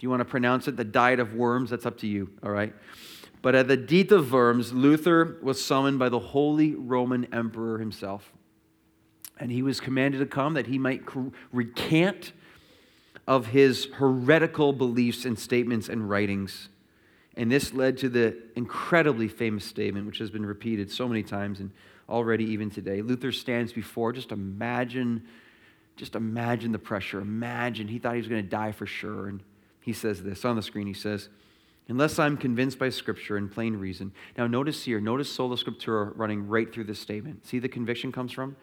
[0.00, 1.68] do you want to pronounce it the diet of worms?
[1.68, 2.72] That's up to you, all right?
[3.42, 8.32] But at the Diet of Worms, Luther was summoned by the Holy Roman Emperor himself.
[9.38, 11.02] And he was commanded to come that he might
[11.52, 12.32] recant
[13.26, 16.70] of his heretical beliefs and statements and writings.
[17.36, 21.60] And this led to the incredibly famous statement, which has been repeated so many times
[21.60, 21.70] and
[22.08, 23.02] already even today.
[23.02, 25.24] Luther stands before, just imagine,
[25.96, 27.20] just imagine the pressure.
[27.20, 29.28] Imagine he thought he was going to die for sure.
[29.28, 29.42] And
[29.80, 30.86] he says this on the screen.
[30.86, 31.28] He says,
[31.88, 34.12] Unless I'm convinced by Scripture and plain reason.
[34.38, 37.44] Now, notice here, notice sola scriptura running right through this statement.
[37.46, 38.54] See the conviction comes from?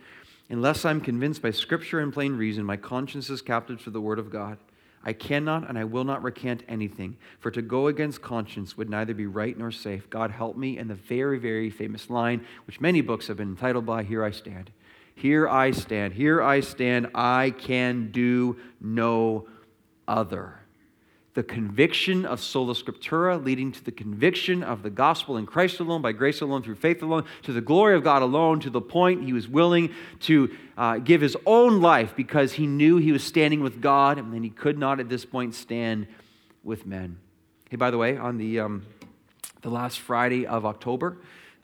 [0.49, 4.17] Unless I'm convinced by Scripture and plain reason, my conscience is captive to the Word
[4.17, 4.57] of God.
[5.03, 9.13] I cannot and I will not recant anything, for to go against conscience would neither
[9.13, 10.09] be right nor safe.
[10.09, 10.77] God help me.
[10.77, 14.31] And the very, very famous line, which many books have been entitled by, Here I
[14.31, 14.71] Stand.
[15.15, 16.13] Here I stand.
[16.13, 17.09] Here I stand.
[17.15, 19.47] I can do no
[20.07, 20.59] other
[21.37, 26.01] the conviction of sola scriptura, leading to the conviction of the gospel in Christ alone,
[26.01, 29.23] by grace alone, through faith alone, to the glory of God alone, to the point
[29.23, 33.61] he was willing to uh, give his own life because he knew he was standing
[33.61, 36.07] with God and he could not at this point stand
[36.63, 37.19] with men.
[37.69, 38.87] Hey, by the way, on the, um,
[39.61, 41.17] the last Friday of October,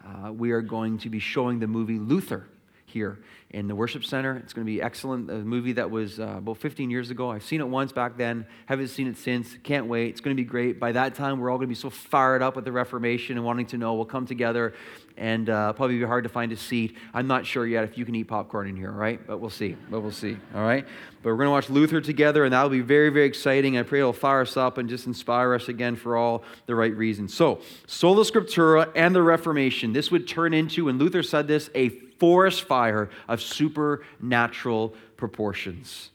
[0.06, 2.46] uh, we are going to be showing the movie Luther
[2.86, 3.18] here
[3.54, 4.36] in the worship center.
[4.38, 5.30] It's going to be excellent.
[5.30, 7.30] A movie that was uh, about 15 years ago.
[7.30, 9.56] I've seen it once back then, haven't seen it since.
[9.62, 10.10] Can't wait.
[10.10, 10.80] It's going to be great.
[10.80, 13.46] By that time, we're all going to be so fired up with the Reformation and
[13.46, 13.94] wanting to know.
[13.94, 14.74] We'll come together
[15.18, 16.98] and uh, probably be hard to find a seat.
[17.14, 19.26] I'm not sure yet if you can eat popcorn in here, all right?
[19.26, 19.78] But we'll see.
[19.88, 20.86] But we'll see, all right?
[21.22, 23.78] But we're going to watch Luther together, and that'll be very, very exciting.
[23.78, 26.96] I pray it'll fire us up and just inspire us again for all the right
[26.96, 27.36] reasons.
[27.36, 29.94] So, Sola Scriptura and the Reformation.
[29.94, 31.90] This would turn into, and Luther said this, a
[32.24, 36.10] forest fire of supernatural proportions.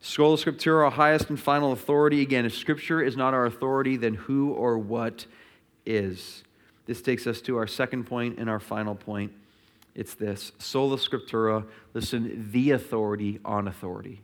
[0.00, 2.22] Sola Scriptura, our highest and final authority.
[2.22, 5.26] Again, if Scripture is not our authority, then who or what
[5.84, 6.42] is?
[6.86, 9.30] This takes us to our second point and our final point.
[9.94, 14.22] It's this Sola Scriptura, listen, the authority on authority.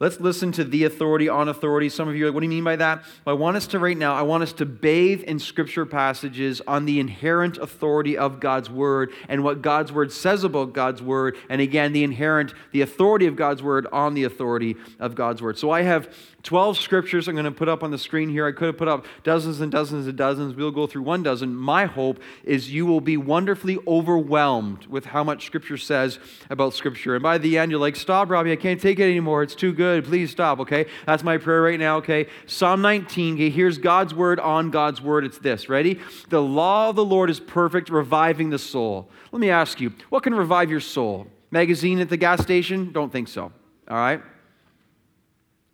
[0.00, 1.88] Let's listen to the authority on authority.
[1.88, 3.02] Some of you are like, what do you mean by that?
[3.24, 6.62] Well, I want us to, right now, I want us to bathe in scripture passages
[6.68, 11.36] on the inherent authority of God's word and what God's word says about God's word.
[11.48, 15.58] And again, the inherent, the authority of God's word on the authority of God's word.
[15.58, 16.14] So I have
[16.48, 18.46] 12 scriptures I'm going to put up on the screen here.
[18.46, 20.54] I could have put up dozens and dozens and dozens.
[20.54, 21.54] We'll go through one dozen.
[21.54, 27.14] My hope is you will be wonderfully overwhelmed with how much scripture says about scripture.
[27.14, 29.42] And by the end, you're like, stop, Robbie, I can't take it anymore.
[29.42, 30.06] It's too good.
[30.06, 30.86] Please stop, okay?
[31.04, 32.28] That's my prayer right now, okay?
[32.46, 35.26] Psalm 19, okay, here's God's word on God's word.
[35.26, 35.68] It's this.
[35.68, 36.00] Ready?
[36.30, 39.10] The law of the Lord is perfect, reviving the soul.
[39.32, 41.26] Let me ask you, what can revive your soul?
[41.50, 42.90] Magazine at the gas station?
[42.90, 43.52] Don't think so.
[43.86, 44.22] All right?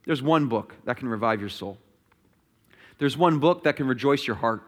[0.06, 1.78] There's one book that can revive your soul.
[2.98, 4.62] There's one book that can rejoice your heart.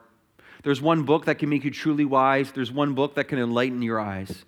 [0.62, 2.52] There's one book that can make you truly wise.
[2.52, 4.44] There's one book that can enlighten your eyes.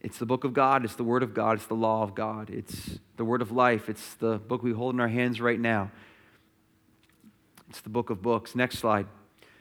[0.00, 2.50] It's the book of God, it's the word of God, it's the law of God,
[2.50, 5.90] it's the word of life, it's the book we hold in our hands right now.
[7.68, 8.54] It's the book of books.
[8.54, 9.06] Next slide.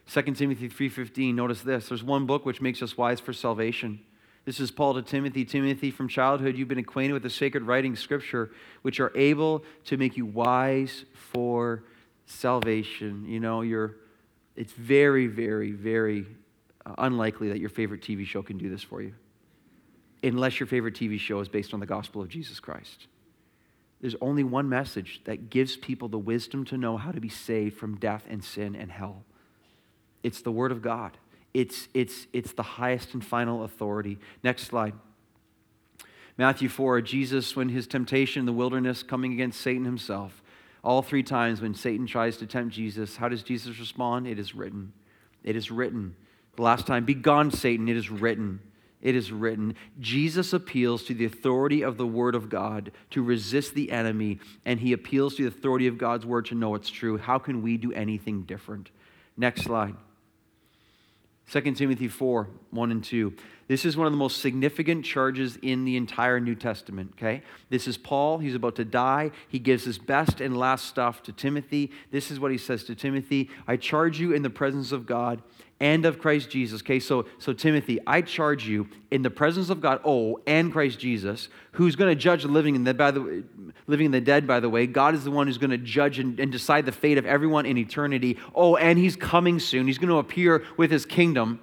[0.07, 1.35] 2 Timothy 3:15.
[1.35, 1.87] Notice this.
[1.87, 4.01] There's one book which makes us wise for salvation.
[4.45, 5.43] This is Paul to Timothy.
[5.43, 8.51] Timothy, from childhood, you've been acquainted with the sacred writing, Scripture,
[8.83, 11.83] which are able to make you wise for
[12.27, 13.25] salvation.
[13.27, 13.95] You know, you're,
[14.55, 16.27] it's very, very, very
[16.85, 19.15] uh, unlikely that your favorite TV show can do this for you,
[20.21, 23.07] unless your favorite TV show is based on the gospel of Jesus Christ.
[23.99, 27.79] There's only one message that gives people the wisdom to know how to be saved
[27.79, 29.23] from death and sin and hell.
[30.21, 31.17] It's the Word of God.
[31.55, 34.19] It's, it's, it's the highest and final authority.
[34.43, 34.93] Next slide.
[36.37, 40.43] Matthew 4, Jesus, when his temptation in the wilderness coming against Satan himself,
[40.83, 44.27] all three times when Satan tries to tempt Jesus, how does Jesus respond?
[44.27, 44.91] It is written.
[45.45, 46.17] It is written.
[46.57, 48.59] The last time, be gone, Satan, it is written.
[49.01, 49.75] It is written.
[50.01, 54.81] Jesus appeals to the authority of the Word of God to resist the enemy, and
[54.81, 57.17] he appeals to the authority of God's Word to know it's true.
[57.17, 58.91] How can we do anything different?
[59.37, 59.95] Next slide.
[61.51, 63.33] 2 Timothy 4 1 and 2.
[63.67, 67.41] This is one of the most significant charges in the entire New Testament, okay?
[67.69, 68.37] This is Paul.
[68.37, 69.31] He's about to die.
[69.47, 71.91] He gives his best and last stuff to Timothy.
[72.11, 75.41] This is what he says to Timothy I charge you in the presence of God
[75.79, 76.81] and of Christ Jesus.
[76.81, 80.99] Okay, so, so Timothy, I charge you in the presence of God, oh, and Christ
[80.99, 83.43] Jesus, who's going to judge the living and the, by the
[83.87, 84.87] living and the dead, by the way.
[84.87, 87.65] God is the one who's going to judge and, and decide the fate of everyone
[87.65, 88.37] in eternity.
[88.53, 89.87] Oh, and he's coming soon.
[89.87, 91.59] He's going to appear with his kingdom.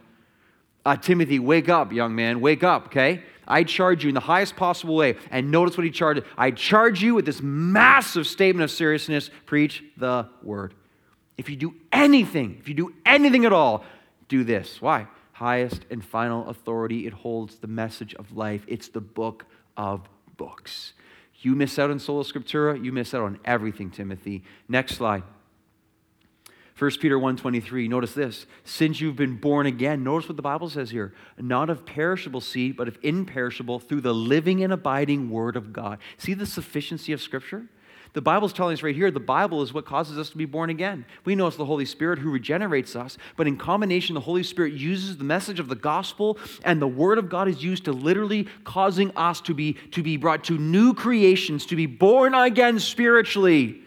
[0.84, 3.22] Uh, Timothy, wake up, young man, wake up, okay?
[3.46, 5.16] I charge you in the highest possible way.
[5.30, 6.22] And notice what he charged.
[6.36, 10.74] I charge you with this massive statement of seriousness preach the word.
[11.38, 13.84] If you do anything, if you do anything at all,
[14.32, 14.80] do this.
[14.80, 15.06] Why?
[15.32, 17.06] Highest and final authority.
[17.06, 18.64] It holds the message of life.
[18.66, 19.44] It's the book
[19.76, 20.08] of
[20.38, 20.94] books.
[21.42, 24.42] You miss out on Sola Scriptura, you miss out on everything, Timothy.
[24.68, 25.22] Next slide.
[26.78, 30.90] 1 Peter 1:23 notice this since you've been born again notice what the bible says
[30.90, 35.72] here not of perishable seed but of imperishable through the living and abiding word of
[35.72, 37.66] God see the sufficiency of scripture
[38.14, 40.68] the Bible's telling us right here the Bible is what causes us to be born
[40.68, 41.06] again.
[41.24, 44.74] We know it's the Holy Spirit who regenerates us, but in combination, the Holy Spirit
[44.74, 48.48] uses the message of the gospel and the Word of God is used to literally
[48.64, 53.80] causing us to be, to be brought to new creations, to be born again spiritually.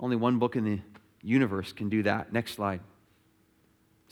[0.00, 0.80] Only one book in the
[1.22, 2.32] universe can do that.
[2.32, 2.80] Next slide.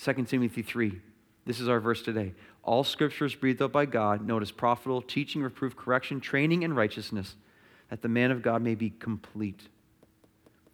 [0.02, 1.00] 2 Timothy 3.
[1.46, 2.34] This is our verse today.
[2.62, 7.36] All scripture is breathed out by God, notice profitable, teaching, reproof, correction, training in righteousness
[7.90, 9.68] that the man of God may be complete.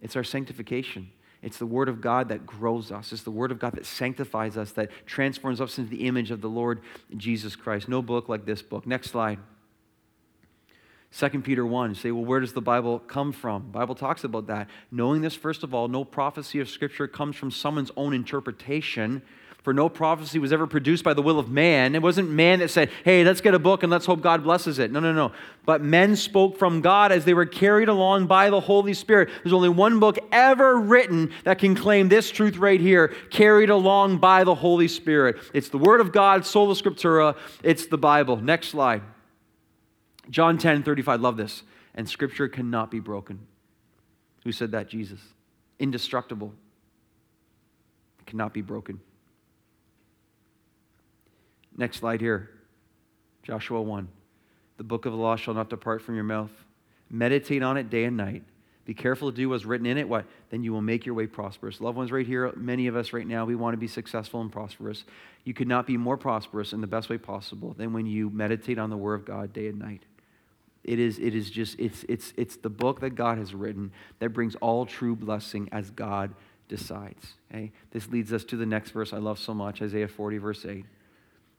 [0.01, 1.11] It's our sanctification.
[1.41, 3.11] It's the Word of God that grows us.
[3.11, 6.41] It's the Word of God that sanctifies us, that transforms us into the image of
[6.41, 6.81] the Lord
[7.17, 7.89] Jesus Christ.
[7.89, 8.87] No book like this book.
[8.87, 9.39] Next slide.
[11.15, 13.63] 2 Peter 1, you say, well, where does the Bible come from?
[13.63, 14.67] The Bible talks about that.
[14.89, 19.21] Knowing this, first of all, no prophecy of Scripture comes from someone's own interpretation,
[19.63, 21.95] for no prophecy was ever produced by the will of man.
[21.95, 24.77] It wasn't man that said, hey, let's get a book and let's hope God blesses
[24.77, 24.91] it.
[24.91, 25.31] No, no, no.
[25.65, 29.29] But men spoke from God as they were carried along by the Holy Spirit.
[29.41, 34.17] There's only one book ever written that can claim this truth right here, carried along
[34.17, 35.37] by the Holy Spirit.
[35.53, 38.35] It's the Word of God, sola scriptura, it's the Bible.
[38.35, 39.01] Next slide.
[40.29, 41.63] John 10 35, love this.
[41.95, 43.39] And scripture cannot be broken.
[44.43, 44.89] Who said that?
[44.89, 45.21] Jesus.
[45.79, 46.53] Indestructible.
[48.19, 48.99] It cannot be broken.
[51.77, 52.49] Next slide here
[53.43, 54.07] Joshua 1.
[54.77, 56.51] The book of the law shall not depart from your mouth.
[57.09, 58.43] Meditate on it day and night.
[58.85, 60.09] Be careful to do what's written in it.
[60.09, 60.25] What?
[60.49, 61.79] Then you will make your way prosperous.
[61.79, 64.51] Loved ones, right here, many of us right now, we want to be successful and
[64.51, 65.05] prosperous.
[65.45, 68.77] You could not be more prosperous in the best way possible than when you meditate
[68.77, 70.03] on the Word of God day and night.
[70.83, 74.29] It is, it is just, it's, it's, it's the book that God has written that
[74.29, 76.35] brings all true blessing as God
[76.67, 77.35] decides.
[77.49, 77.71] Okay?
[77.91, 80.85] This leads us to the next verse I love so much Isaiah 40, verse 8.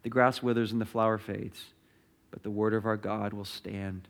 [0.05, 1.65] The grass withers and the flower fades,
[2.31, 4.07] but the word of our God will stand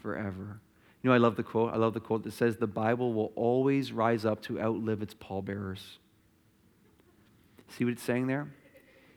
[0.00, 0.60] forever.
[1.02, 1.74] You know, I love the quote.
[1.74, 5.14] I love the quote that says, The Bible will always rise up to outlive its
[5.14, 5.98] pallbearers.
[7.68, 8.52] See what it's saying there?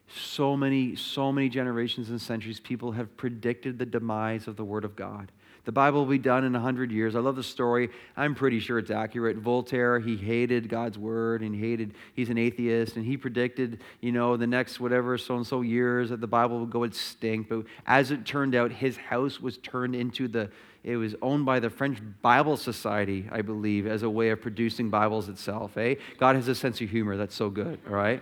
[0.08, 4.84] So many, so many generations and centuries, people have predicted the demise of the Word
[4.84, 5.32] of God.
[5.66, 7.16] The Bible will be done in 100 years.
[7.16, 7.90] I love the story.
[8.16, 9.38] I'm pretty sure it's accurate.
[9.38, 14.38] Voltaire, he hated God's word and hated, he's an atheist, and he predicted, you know,
[14.38, 17.50] the next whatever so and so years that the Bible would go extinct.
[17.50, 20.52] But as it turned out, his house was turned into the,
[20.84, 24.92] it was owned by the French Bible Society, I believe, as a way of producing
[24.92, 25.78] Bibles itself.
[25.78, 25.96] Eh?
[26.20, 27.18] God has a sense of humor.
[27.18, 28.22] That's so good, all right?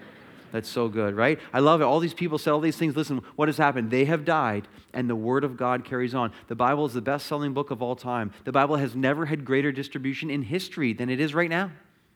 [0.54, 1.40] That's so good, right?
[1.52, 1.86] I love it.
[1.86, 2.96] All these people said all these things.
[2.96, 3.90] Listen, what has happened?
[3.90, 6.32] They have died, and the Word of God carries on.
[6.48, 8.32] The Bible is the best selling book of all time.
[8.44, 11.72] The Bible has never had greater distribution in history than it is right now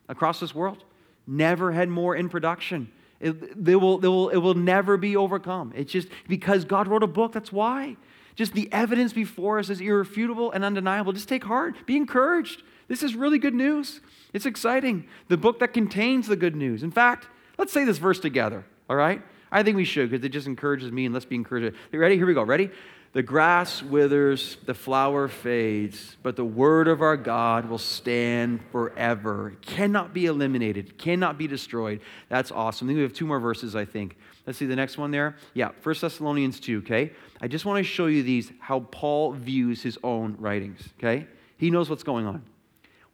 [0.08, 0.84] across this world.
[1.26, 2.92] Never had more in production.
[3.18, 5.72] It, they will, they will, it will never be overcome.
[5.74, 7.96] It's just because God wrote a book, that's why.
[8.36, 11.12] Just the evidence before us is irrefutable and undeniable.
[11.12, 12.62] Just take heart, be encouraged.
[12.86, 14.00] This is really good news.
[14.32, 15.08] It's exciting.
[15.26, 16.84] The book that contains the good news.
[16.84, 17.26] In fact,
[17.58, 19.20] Let's say this verse together, all right?
[19.50, 21.76] I think we should because it just encourages me and let's be encouraged.
[21.92, 22.16] You ready?
[22.16, 22.42] Here we go.
[22.42, 22.70] Ready?
[23.14, 29.50] The grass withers, the flower fades, but the word of our God will stand forever.
[29.52, 32.00] It cannot be eliminated, cannot be destroyed.
[32.28, 32.86] That's awesome.
[32.86, 34.18] I think we have two more verses, I think.
[34.46, 35.36] Let's see the next one there.
[35.54, 37.12] Yeah, 1 Thessalonians 2, okay?
[37.40, 41.26] I just want to show you these, how Paul views his own writings, okay?
[41.56, 42.42] He knows what's going on.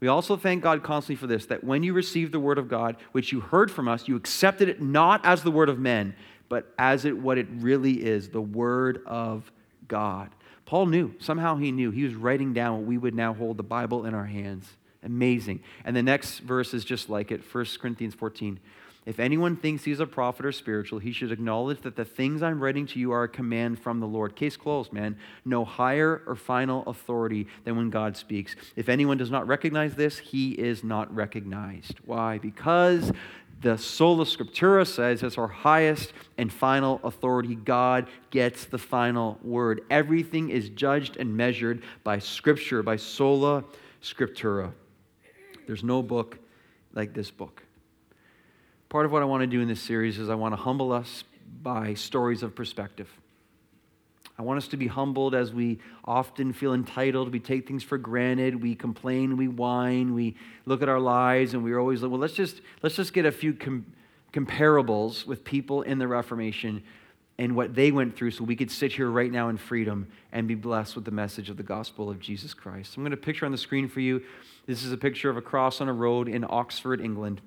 [0.01, 2.97] We also thank God constantly for this that when you received the word of God,
[3.13, 6.15] which you heard from us, you accepted it not as the word of men,
[6.49, 9.51] but as it what it really is, the word of
[9.89, 10.31] God.
[10.67, 11.91] Paul knew, somehow he knew.
[11.91, 14.67] He was writing down what we would now hold the Bible in our hands.
[15.03, 15.61] Amazing.
[15.85, 18.59] And the next verse is just like it 1 Corinthians 14.
[19.07, 22.59] If anyone thinks he's a prophet or spiritual, he should acknowledge that the things I'm
[22.59, 24.35] writing to you are a command from the Lord.
[24.35, 25.19] Case closed, man.
[25.45, 28.57] No higher or final authority than when God speaks.
[28.77, 32.01] If anyone does not recognize this, he is not recognized.
[32.07, 32.39] Why?
[32.39, 33.13] Because
[33.61, 37.55] the sola scriptura says it's our highest and final authority.
[37.55, 39.83] God gets the final word.
[39.91, 43.65] Everything is judged and measured by scripture, by sola
[44.03, 44.73] scriptura.
[45.67, 46.39] There's no book
[46.95, 47.63] like this book.
[48.95, 50.93] Part of what I want to do in this series is I want to humble
[50.93, 51.25] us
[51.65, 53.11] by stories of perspective.
[54.39, 57.33] I want us to be humbled as we often feel entitled.
[57.33, 58.63] We take things for granted.
[58.63, 59.37] We complain.
[59.37, 60.15] We whine.
[60.15, 63.27] We look at our lives, and we're always like, well, let's just let's just get
[63.27, 63.85] a few com-
[64.33, 66.81] comparables with people in the Reformation
[67.37, 70.47] and what they went through, so we could sit here right now in freedom and
[70.47, 72.97] be blessed with the message of the gospel of Jesus Christ.
[72.97, 74.23] I'm going to picture on the screen for you.
[74.67, 77.41] This is a picture of a cross on a road in Oxford, England.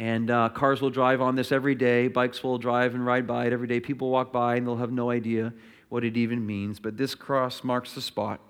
[0.00, 2.08] And uh, cars will drive on this every day.
[2.08, 3.80] Bikes will drive and ride by it every day.
[3.80, 5.52] People walk by and they'll have no idea
[5.90, 6.80] what it even means.
[6.80, 8.40] But this cross marks the spot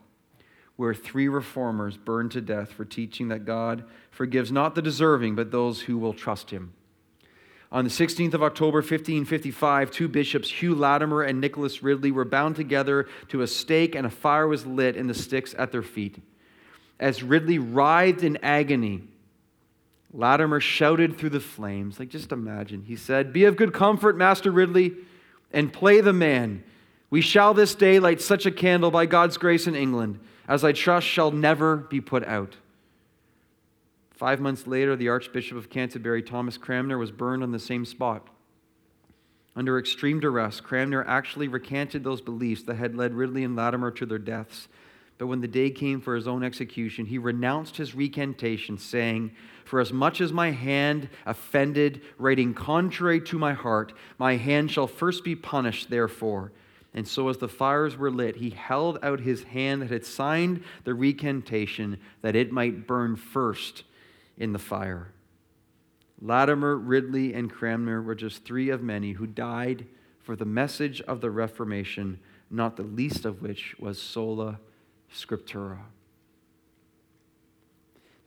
[0.77, 3.83] where three reformers burned to death for teaching that God
[4.13, 6.73] forgives not the deserving, but those who will trust him.
[7.73, 12.55] On the 16th of October, 1555, two bishops, Hugh Latimer and Nicholas Ridley, were bound
[12.55, 16.19] together to a stake, and a fire was lit in the sticks at their feet.
[17.01, 19.03] As Ridley writhed in agony,
[20.13, 21.99] Latimer shouted through the flames.
[21.99, 22.83] Like, just imagine.
[22.83, 24.95] He said, Be of good comfort, Master Ridley,
[25.53, 26.65] and play the man.
[27.11, 30.73] We shall this day light such a candle by God's grace in England as I
[30.73, 32.57] trust shall never be put out.
[34.11, 38.29] Five months later, the Archbishop of Canterbury, Thomas Cranmer, was burned on the same spot.
[39.55, 44.07] Under extreme duress, Cranmer actually recanted those beliefs that had led Ridley and Latimer to
[44.07, 44.69] their deaths.
[45.21, 49.33] But when the day came for his own execution, he renounced his recantation, saying,
[49.67, 54.87] for as much as my hand offended, writing contrary to my heart, my hand shall
[54.87, 56.53] first be punished therefore.
[56.95, 60.65] And so, as the fires were lit, he held out his hand that had signed
[60.85, 63.85] the recantation, that it might burn first
[64.39, 65.13] in the fire.
[66.23, 69.85] Latimer, Ridley, and Cranmer were just three of many who died
[70.19, 74.59] for the message of the Reformation, not the least of which was sola
[75.15, 75.79] scriptura.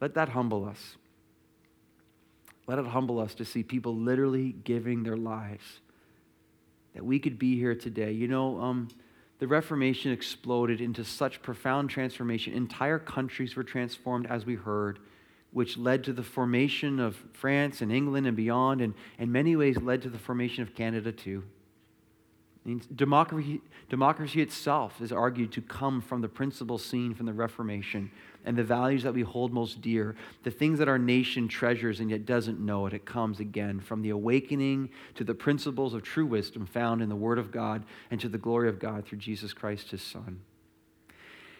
[0.01, 0.97] Let that humble us.
[2.67, 5.79] Let it humble us to see people literally giving their lives.
[6.93, 8.11] That we could be here today.
[8.11, 8.89] You know, um,
[9.39, 12.53] the Reformation exploded into such profound transformation.
[12.53, 14.99] Entire countries were transformed, as we heard,
[15.51, 19.77] which led to the formation of France and England and beyond, and in many ways
[19.77, 21.43] led to the formation of Canada too.
[22.95, 28.09] Democracy, democracy itself is argued to come from the principles seen from the Reformation
[28.45, 32.09] and the values that we hold most dear, the things that our nation treasures and
[32.09, 32.93] yet doesn't know it.
[32.93, 37.15] It comes again from the awakening to the principles of true wisdom found in the
[37.15, 40.39] Word of God and to the glory of God through Jesus Christ, His Son.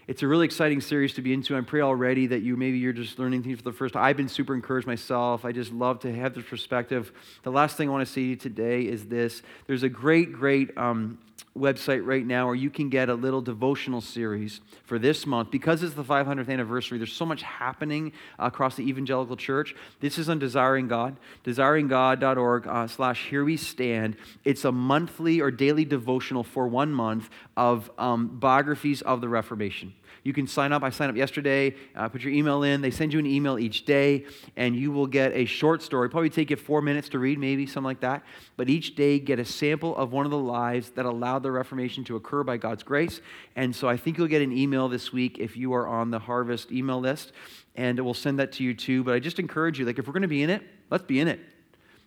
[0.06, 1.56] It's a really exciting series to be into.
[1.56, 4.04] I pray already that you maybe you're just learning things for the first time.
[4.04, 5.45] I've been super encouraged myself.
[5.45, 7.14] I just love to have this perspective.
[7.43, 10.34] The last thing I want to say to you today is this: there's a great,
[10.34, 11.20] great um,
[11.58, 15.51] website right now where you can get a little devotional series for this month.
[15.51, 19.76] Because it's the 500th anniversary, there's so much happening across the evangelical church.
[19.99, 24.18] This is on Desiring God, desiringgod.org uh, slash here we stand.
[24.43, 29.93] It's a monthly or daily devotional for one month of um, biographies of the Reformation.
[30.24, 30.84] You can sign up.
[30.84, 31.76] I signed up yesterday.
[31.95, 32.82] Uh, put your email in.
[32.82, 36.09] They send you an email each day, and you will get a short story.
[36.09, 38.24] Probably take you four minutes to read, maybe something like that.
[38.55, 42.05] But each day, get a sample of one of the lives that allowed the Reformation
[42.05, 43.19] to occur by God's grace.
[43.55, 46.19] And so I think you'll get an email this week if you are on the
[46.19, 47.34] Harvest email list,
[47.76, 49.03] and we'll send that to you too.
[49.03, 51.19] But I just encourage you, like, if we're going to be in it, let's be
[51.19, 51.41] in it.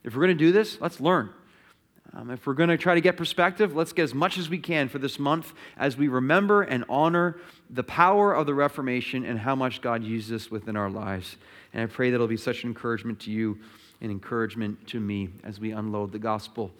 [0.05, 1.31] If we're going to do this, let's learn.
[2.17, 4.57] Um, if we're going to try to get perspective, let's get as much as we
[4.57, 7.37] can for this month as we remember and honor
[7.69, 11.37] the power of the Reformation and how much God used this within our lives.
[11.75, 13.59] And I pray that it'll be such an encouragement to you
[14.01, 16.71] and encouragement to me as we unload the gospel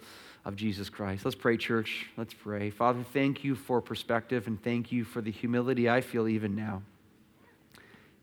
[0.43, 1.23] of Jesus Christ.
[1.23, 2.07] Let's pray, church.
[2.17, 2.71] Let's pray.
[2.71, 6.81] Father, thank you for perspective and thank you for the humility I feel even now.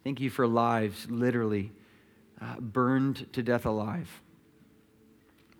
[0.02, 1.70] Thank you for lives literally
[2.40, 4.20] uh, burned to death alive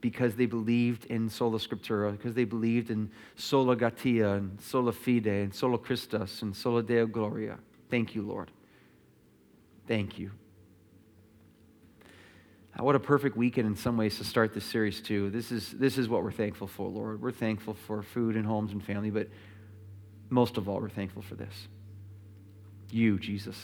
[0.05, 5.27] because they believed in sola scriptura, because they believed in sola gratia and sola fide
[5.27, 7.57] and sola Christus and sola Deo gloria.
[7.89, 8.51] Thank you, Lord.
[9.89, 10.31] Thank you.
[12.79, 15.31] Uh, what a perfect weekend in some ways to start this series too.
[15.31, 17.23] This is this is what we're thankful for, Lord.
[17.23, 19.29] We're thankful for food and homes and family, but
[20.29, 21.69] most of all, we're thankful for this.
[22.91, 23.57] You, Jesus,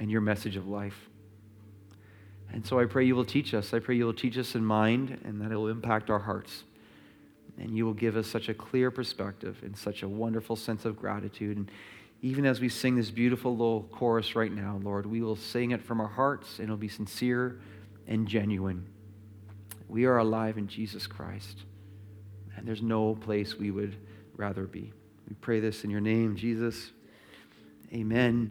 [0.00, 1.09] and your message of life.
[2.52, 3.72] And so I pray you will teach us.
[3.72, 6.64] I pray you will teach us in mind and that it will impact our hearts.
[7.58, 10.96] And you will give us such a clear perspective and such a wonderful sense of
[10.96, 11.56] gratitude.
[11.56, 11.70] And
[12.22, 15.82] even as we sing this beautiful little chorus right now, Lord, we will sing it
[15.82, 17.60] from our hearts and it'll be sincere
[18.06, 18.86] and genuine.
[19.88, 21.58] We are alive in Jesus Christ.
[22.56, 23.96] And there's no place we would
[24.36, 24.92] rather be.
[25.28, 26.90] We pray this in your name, Jesus.
[27.92, 28.50] Amen.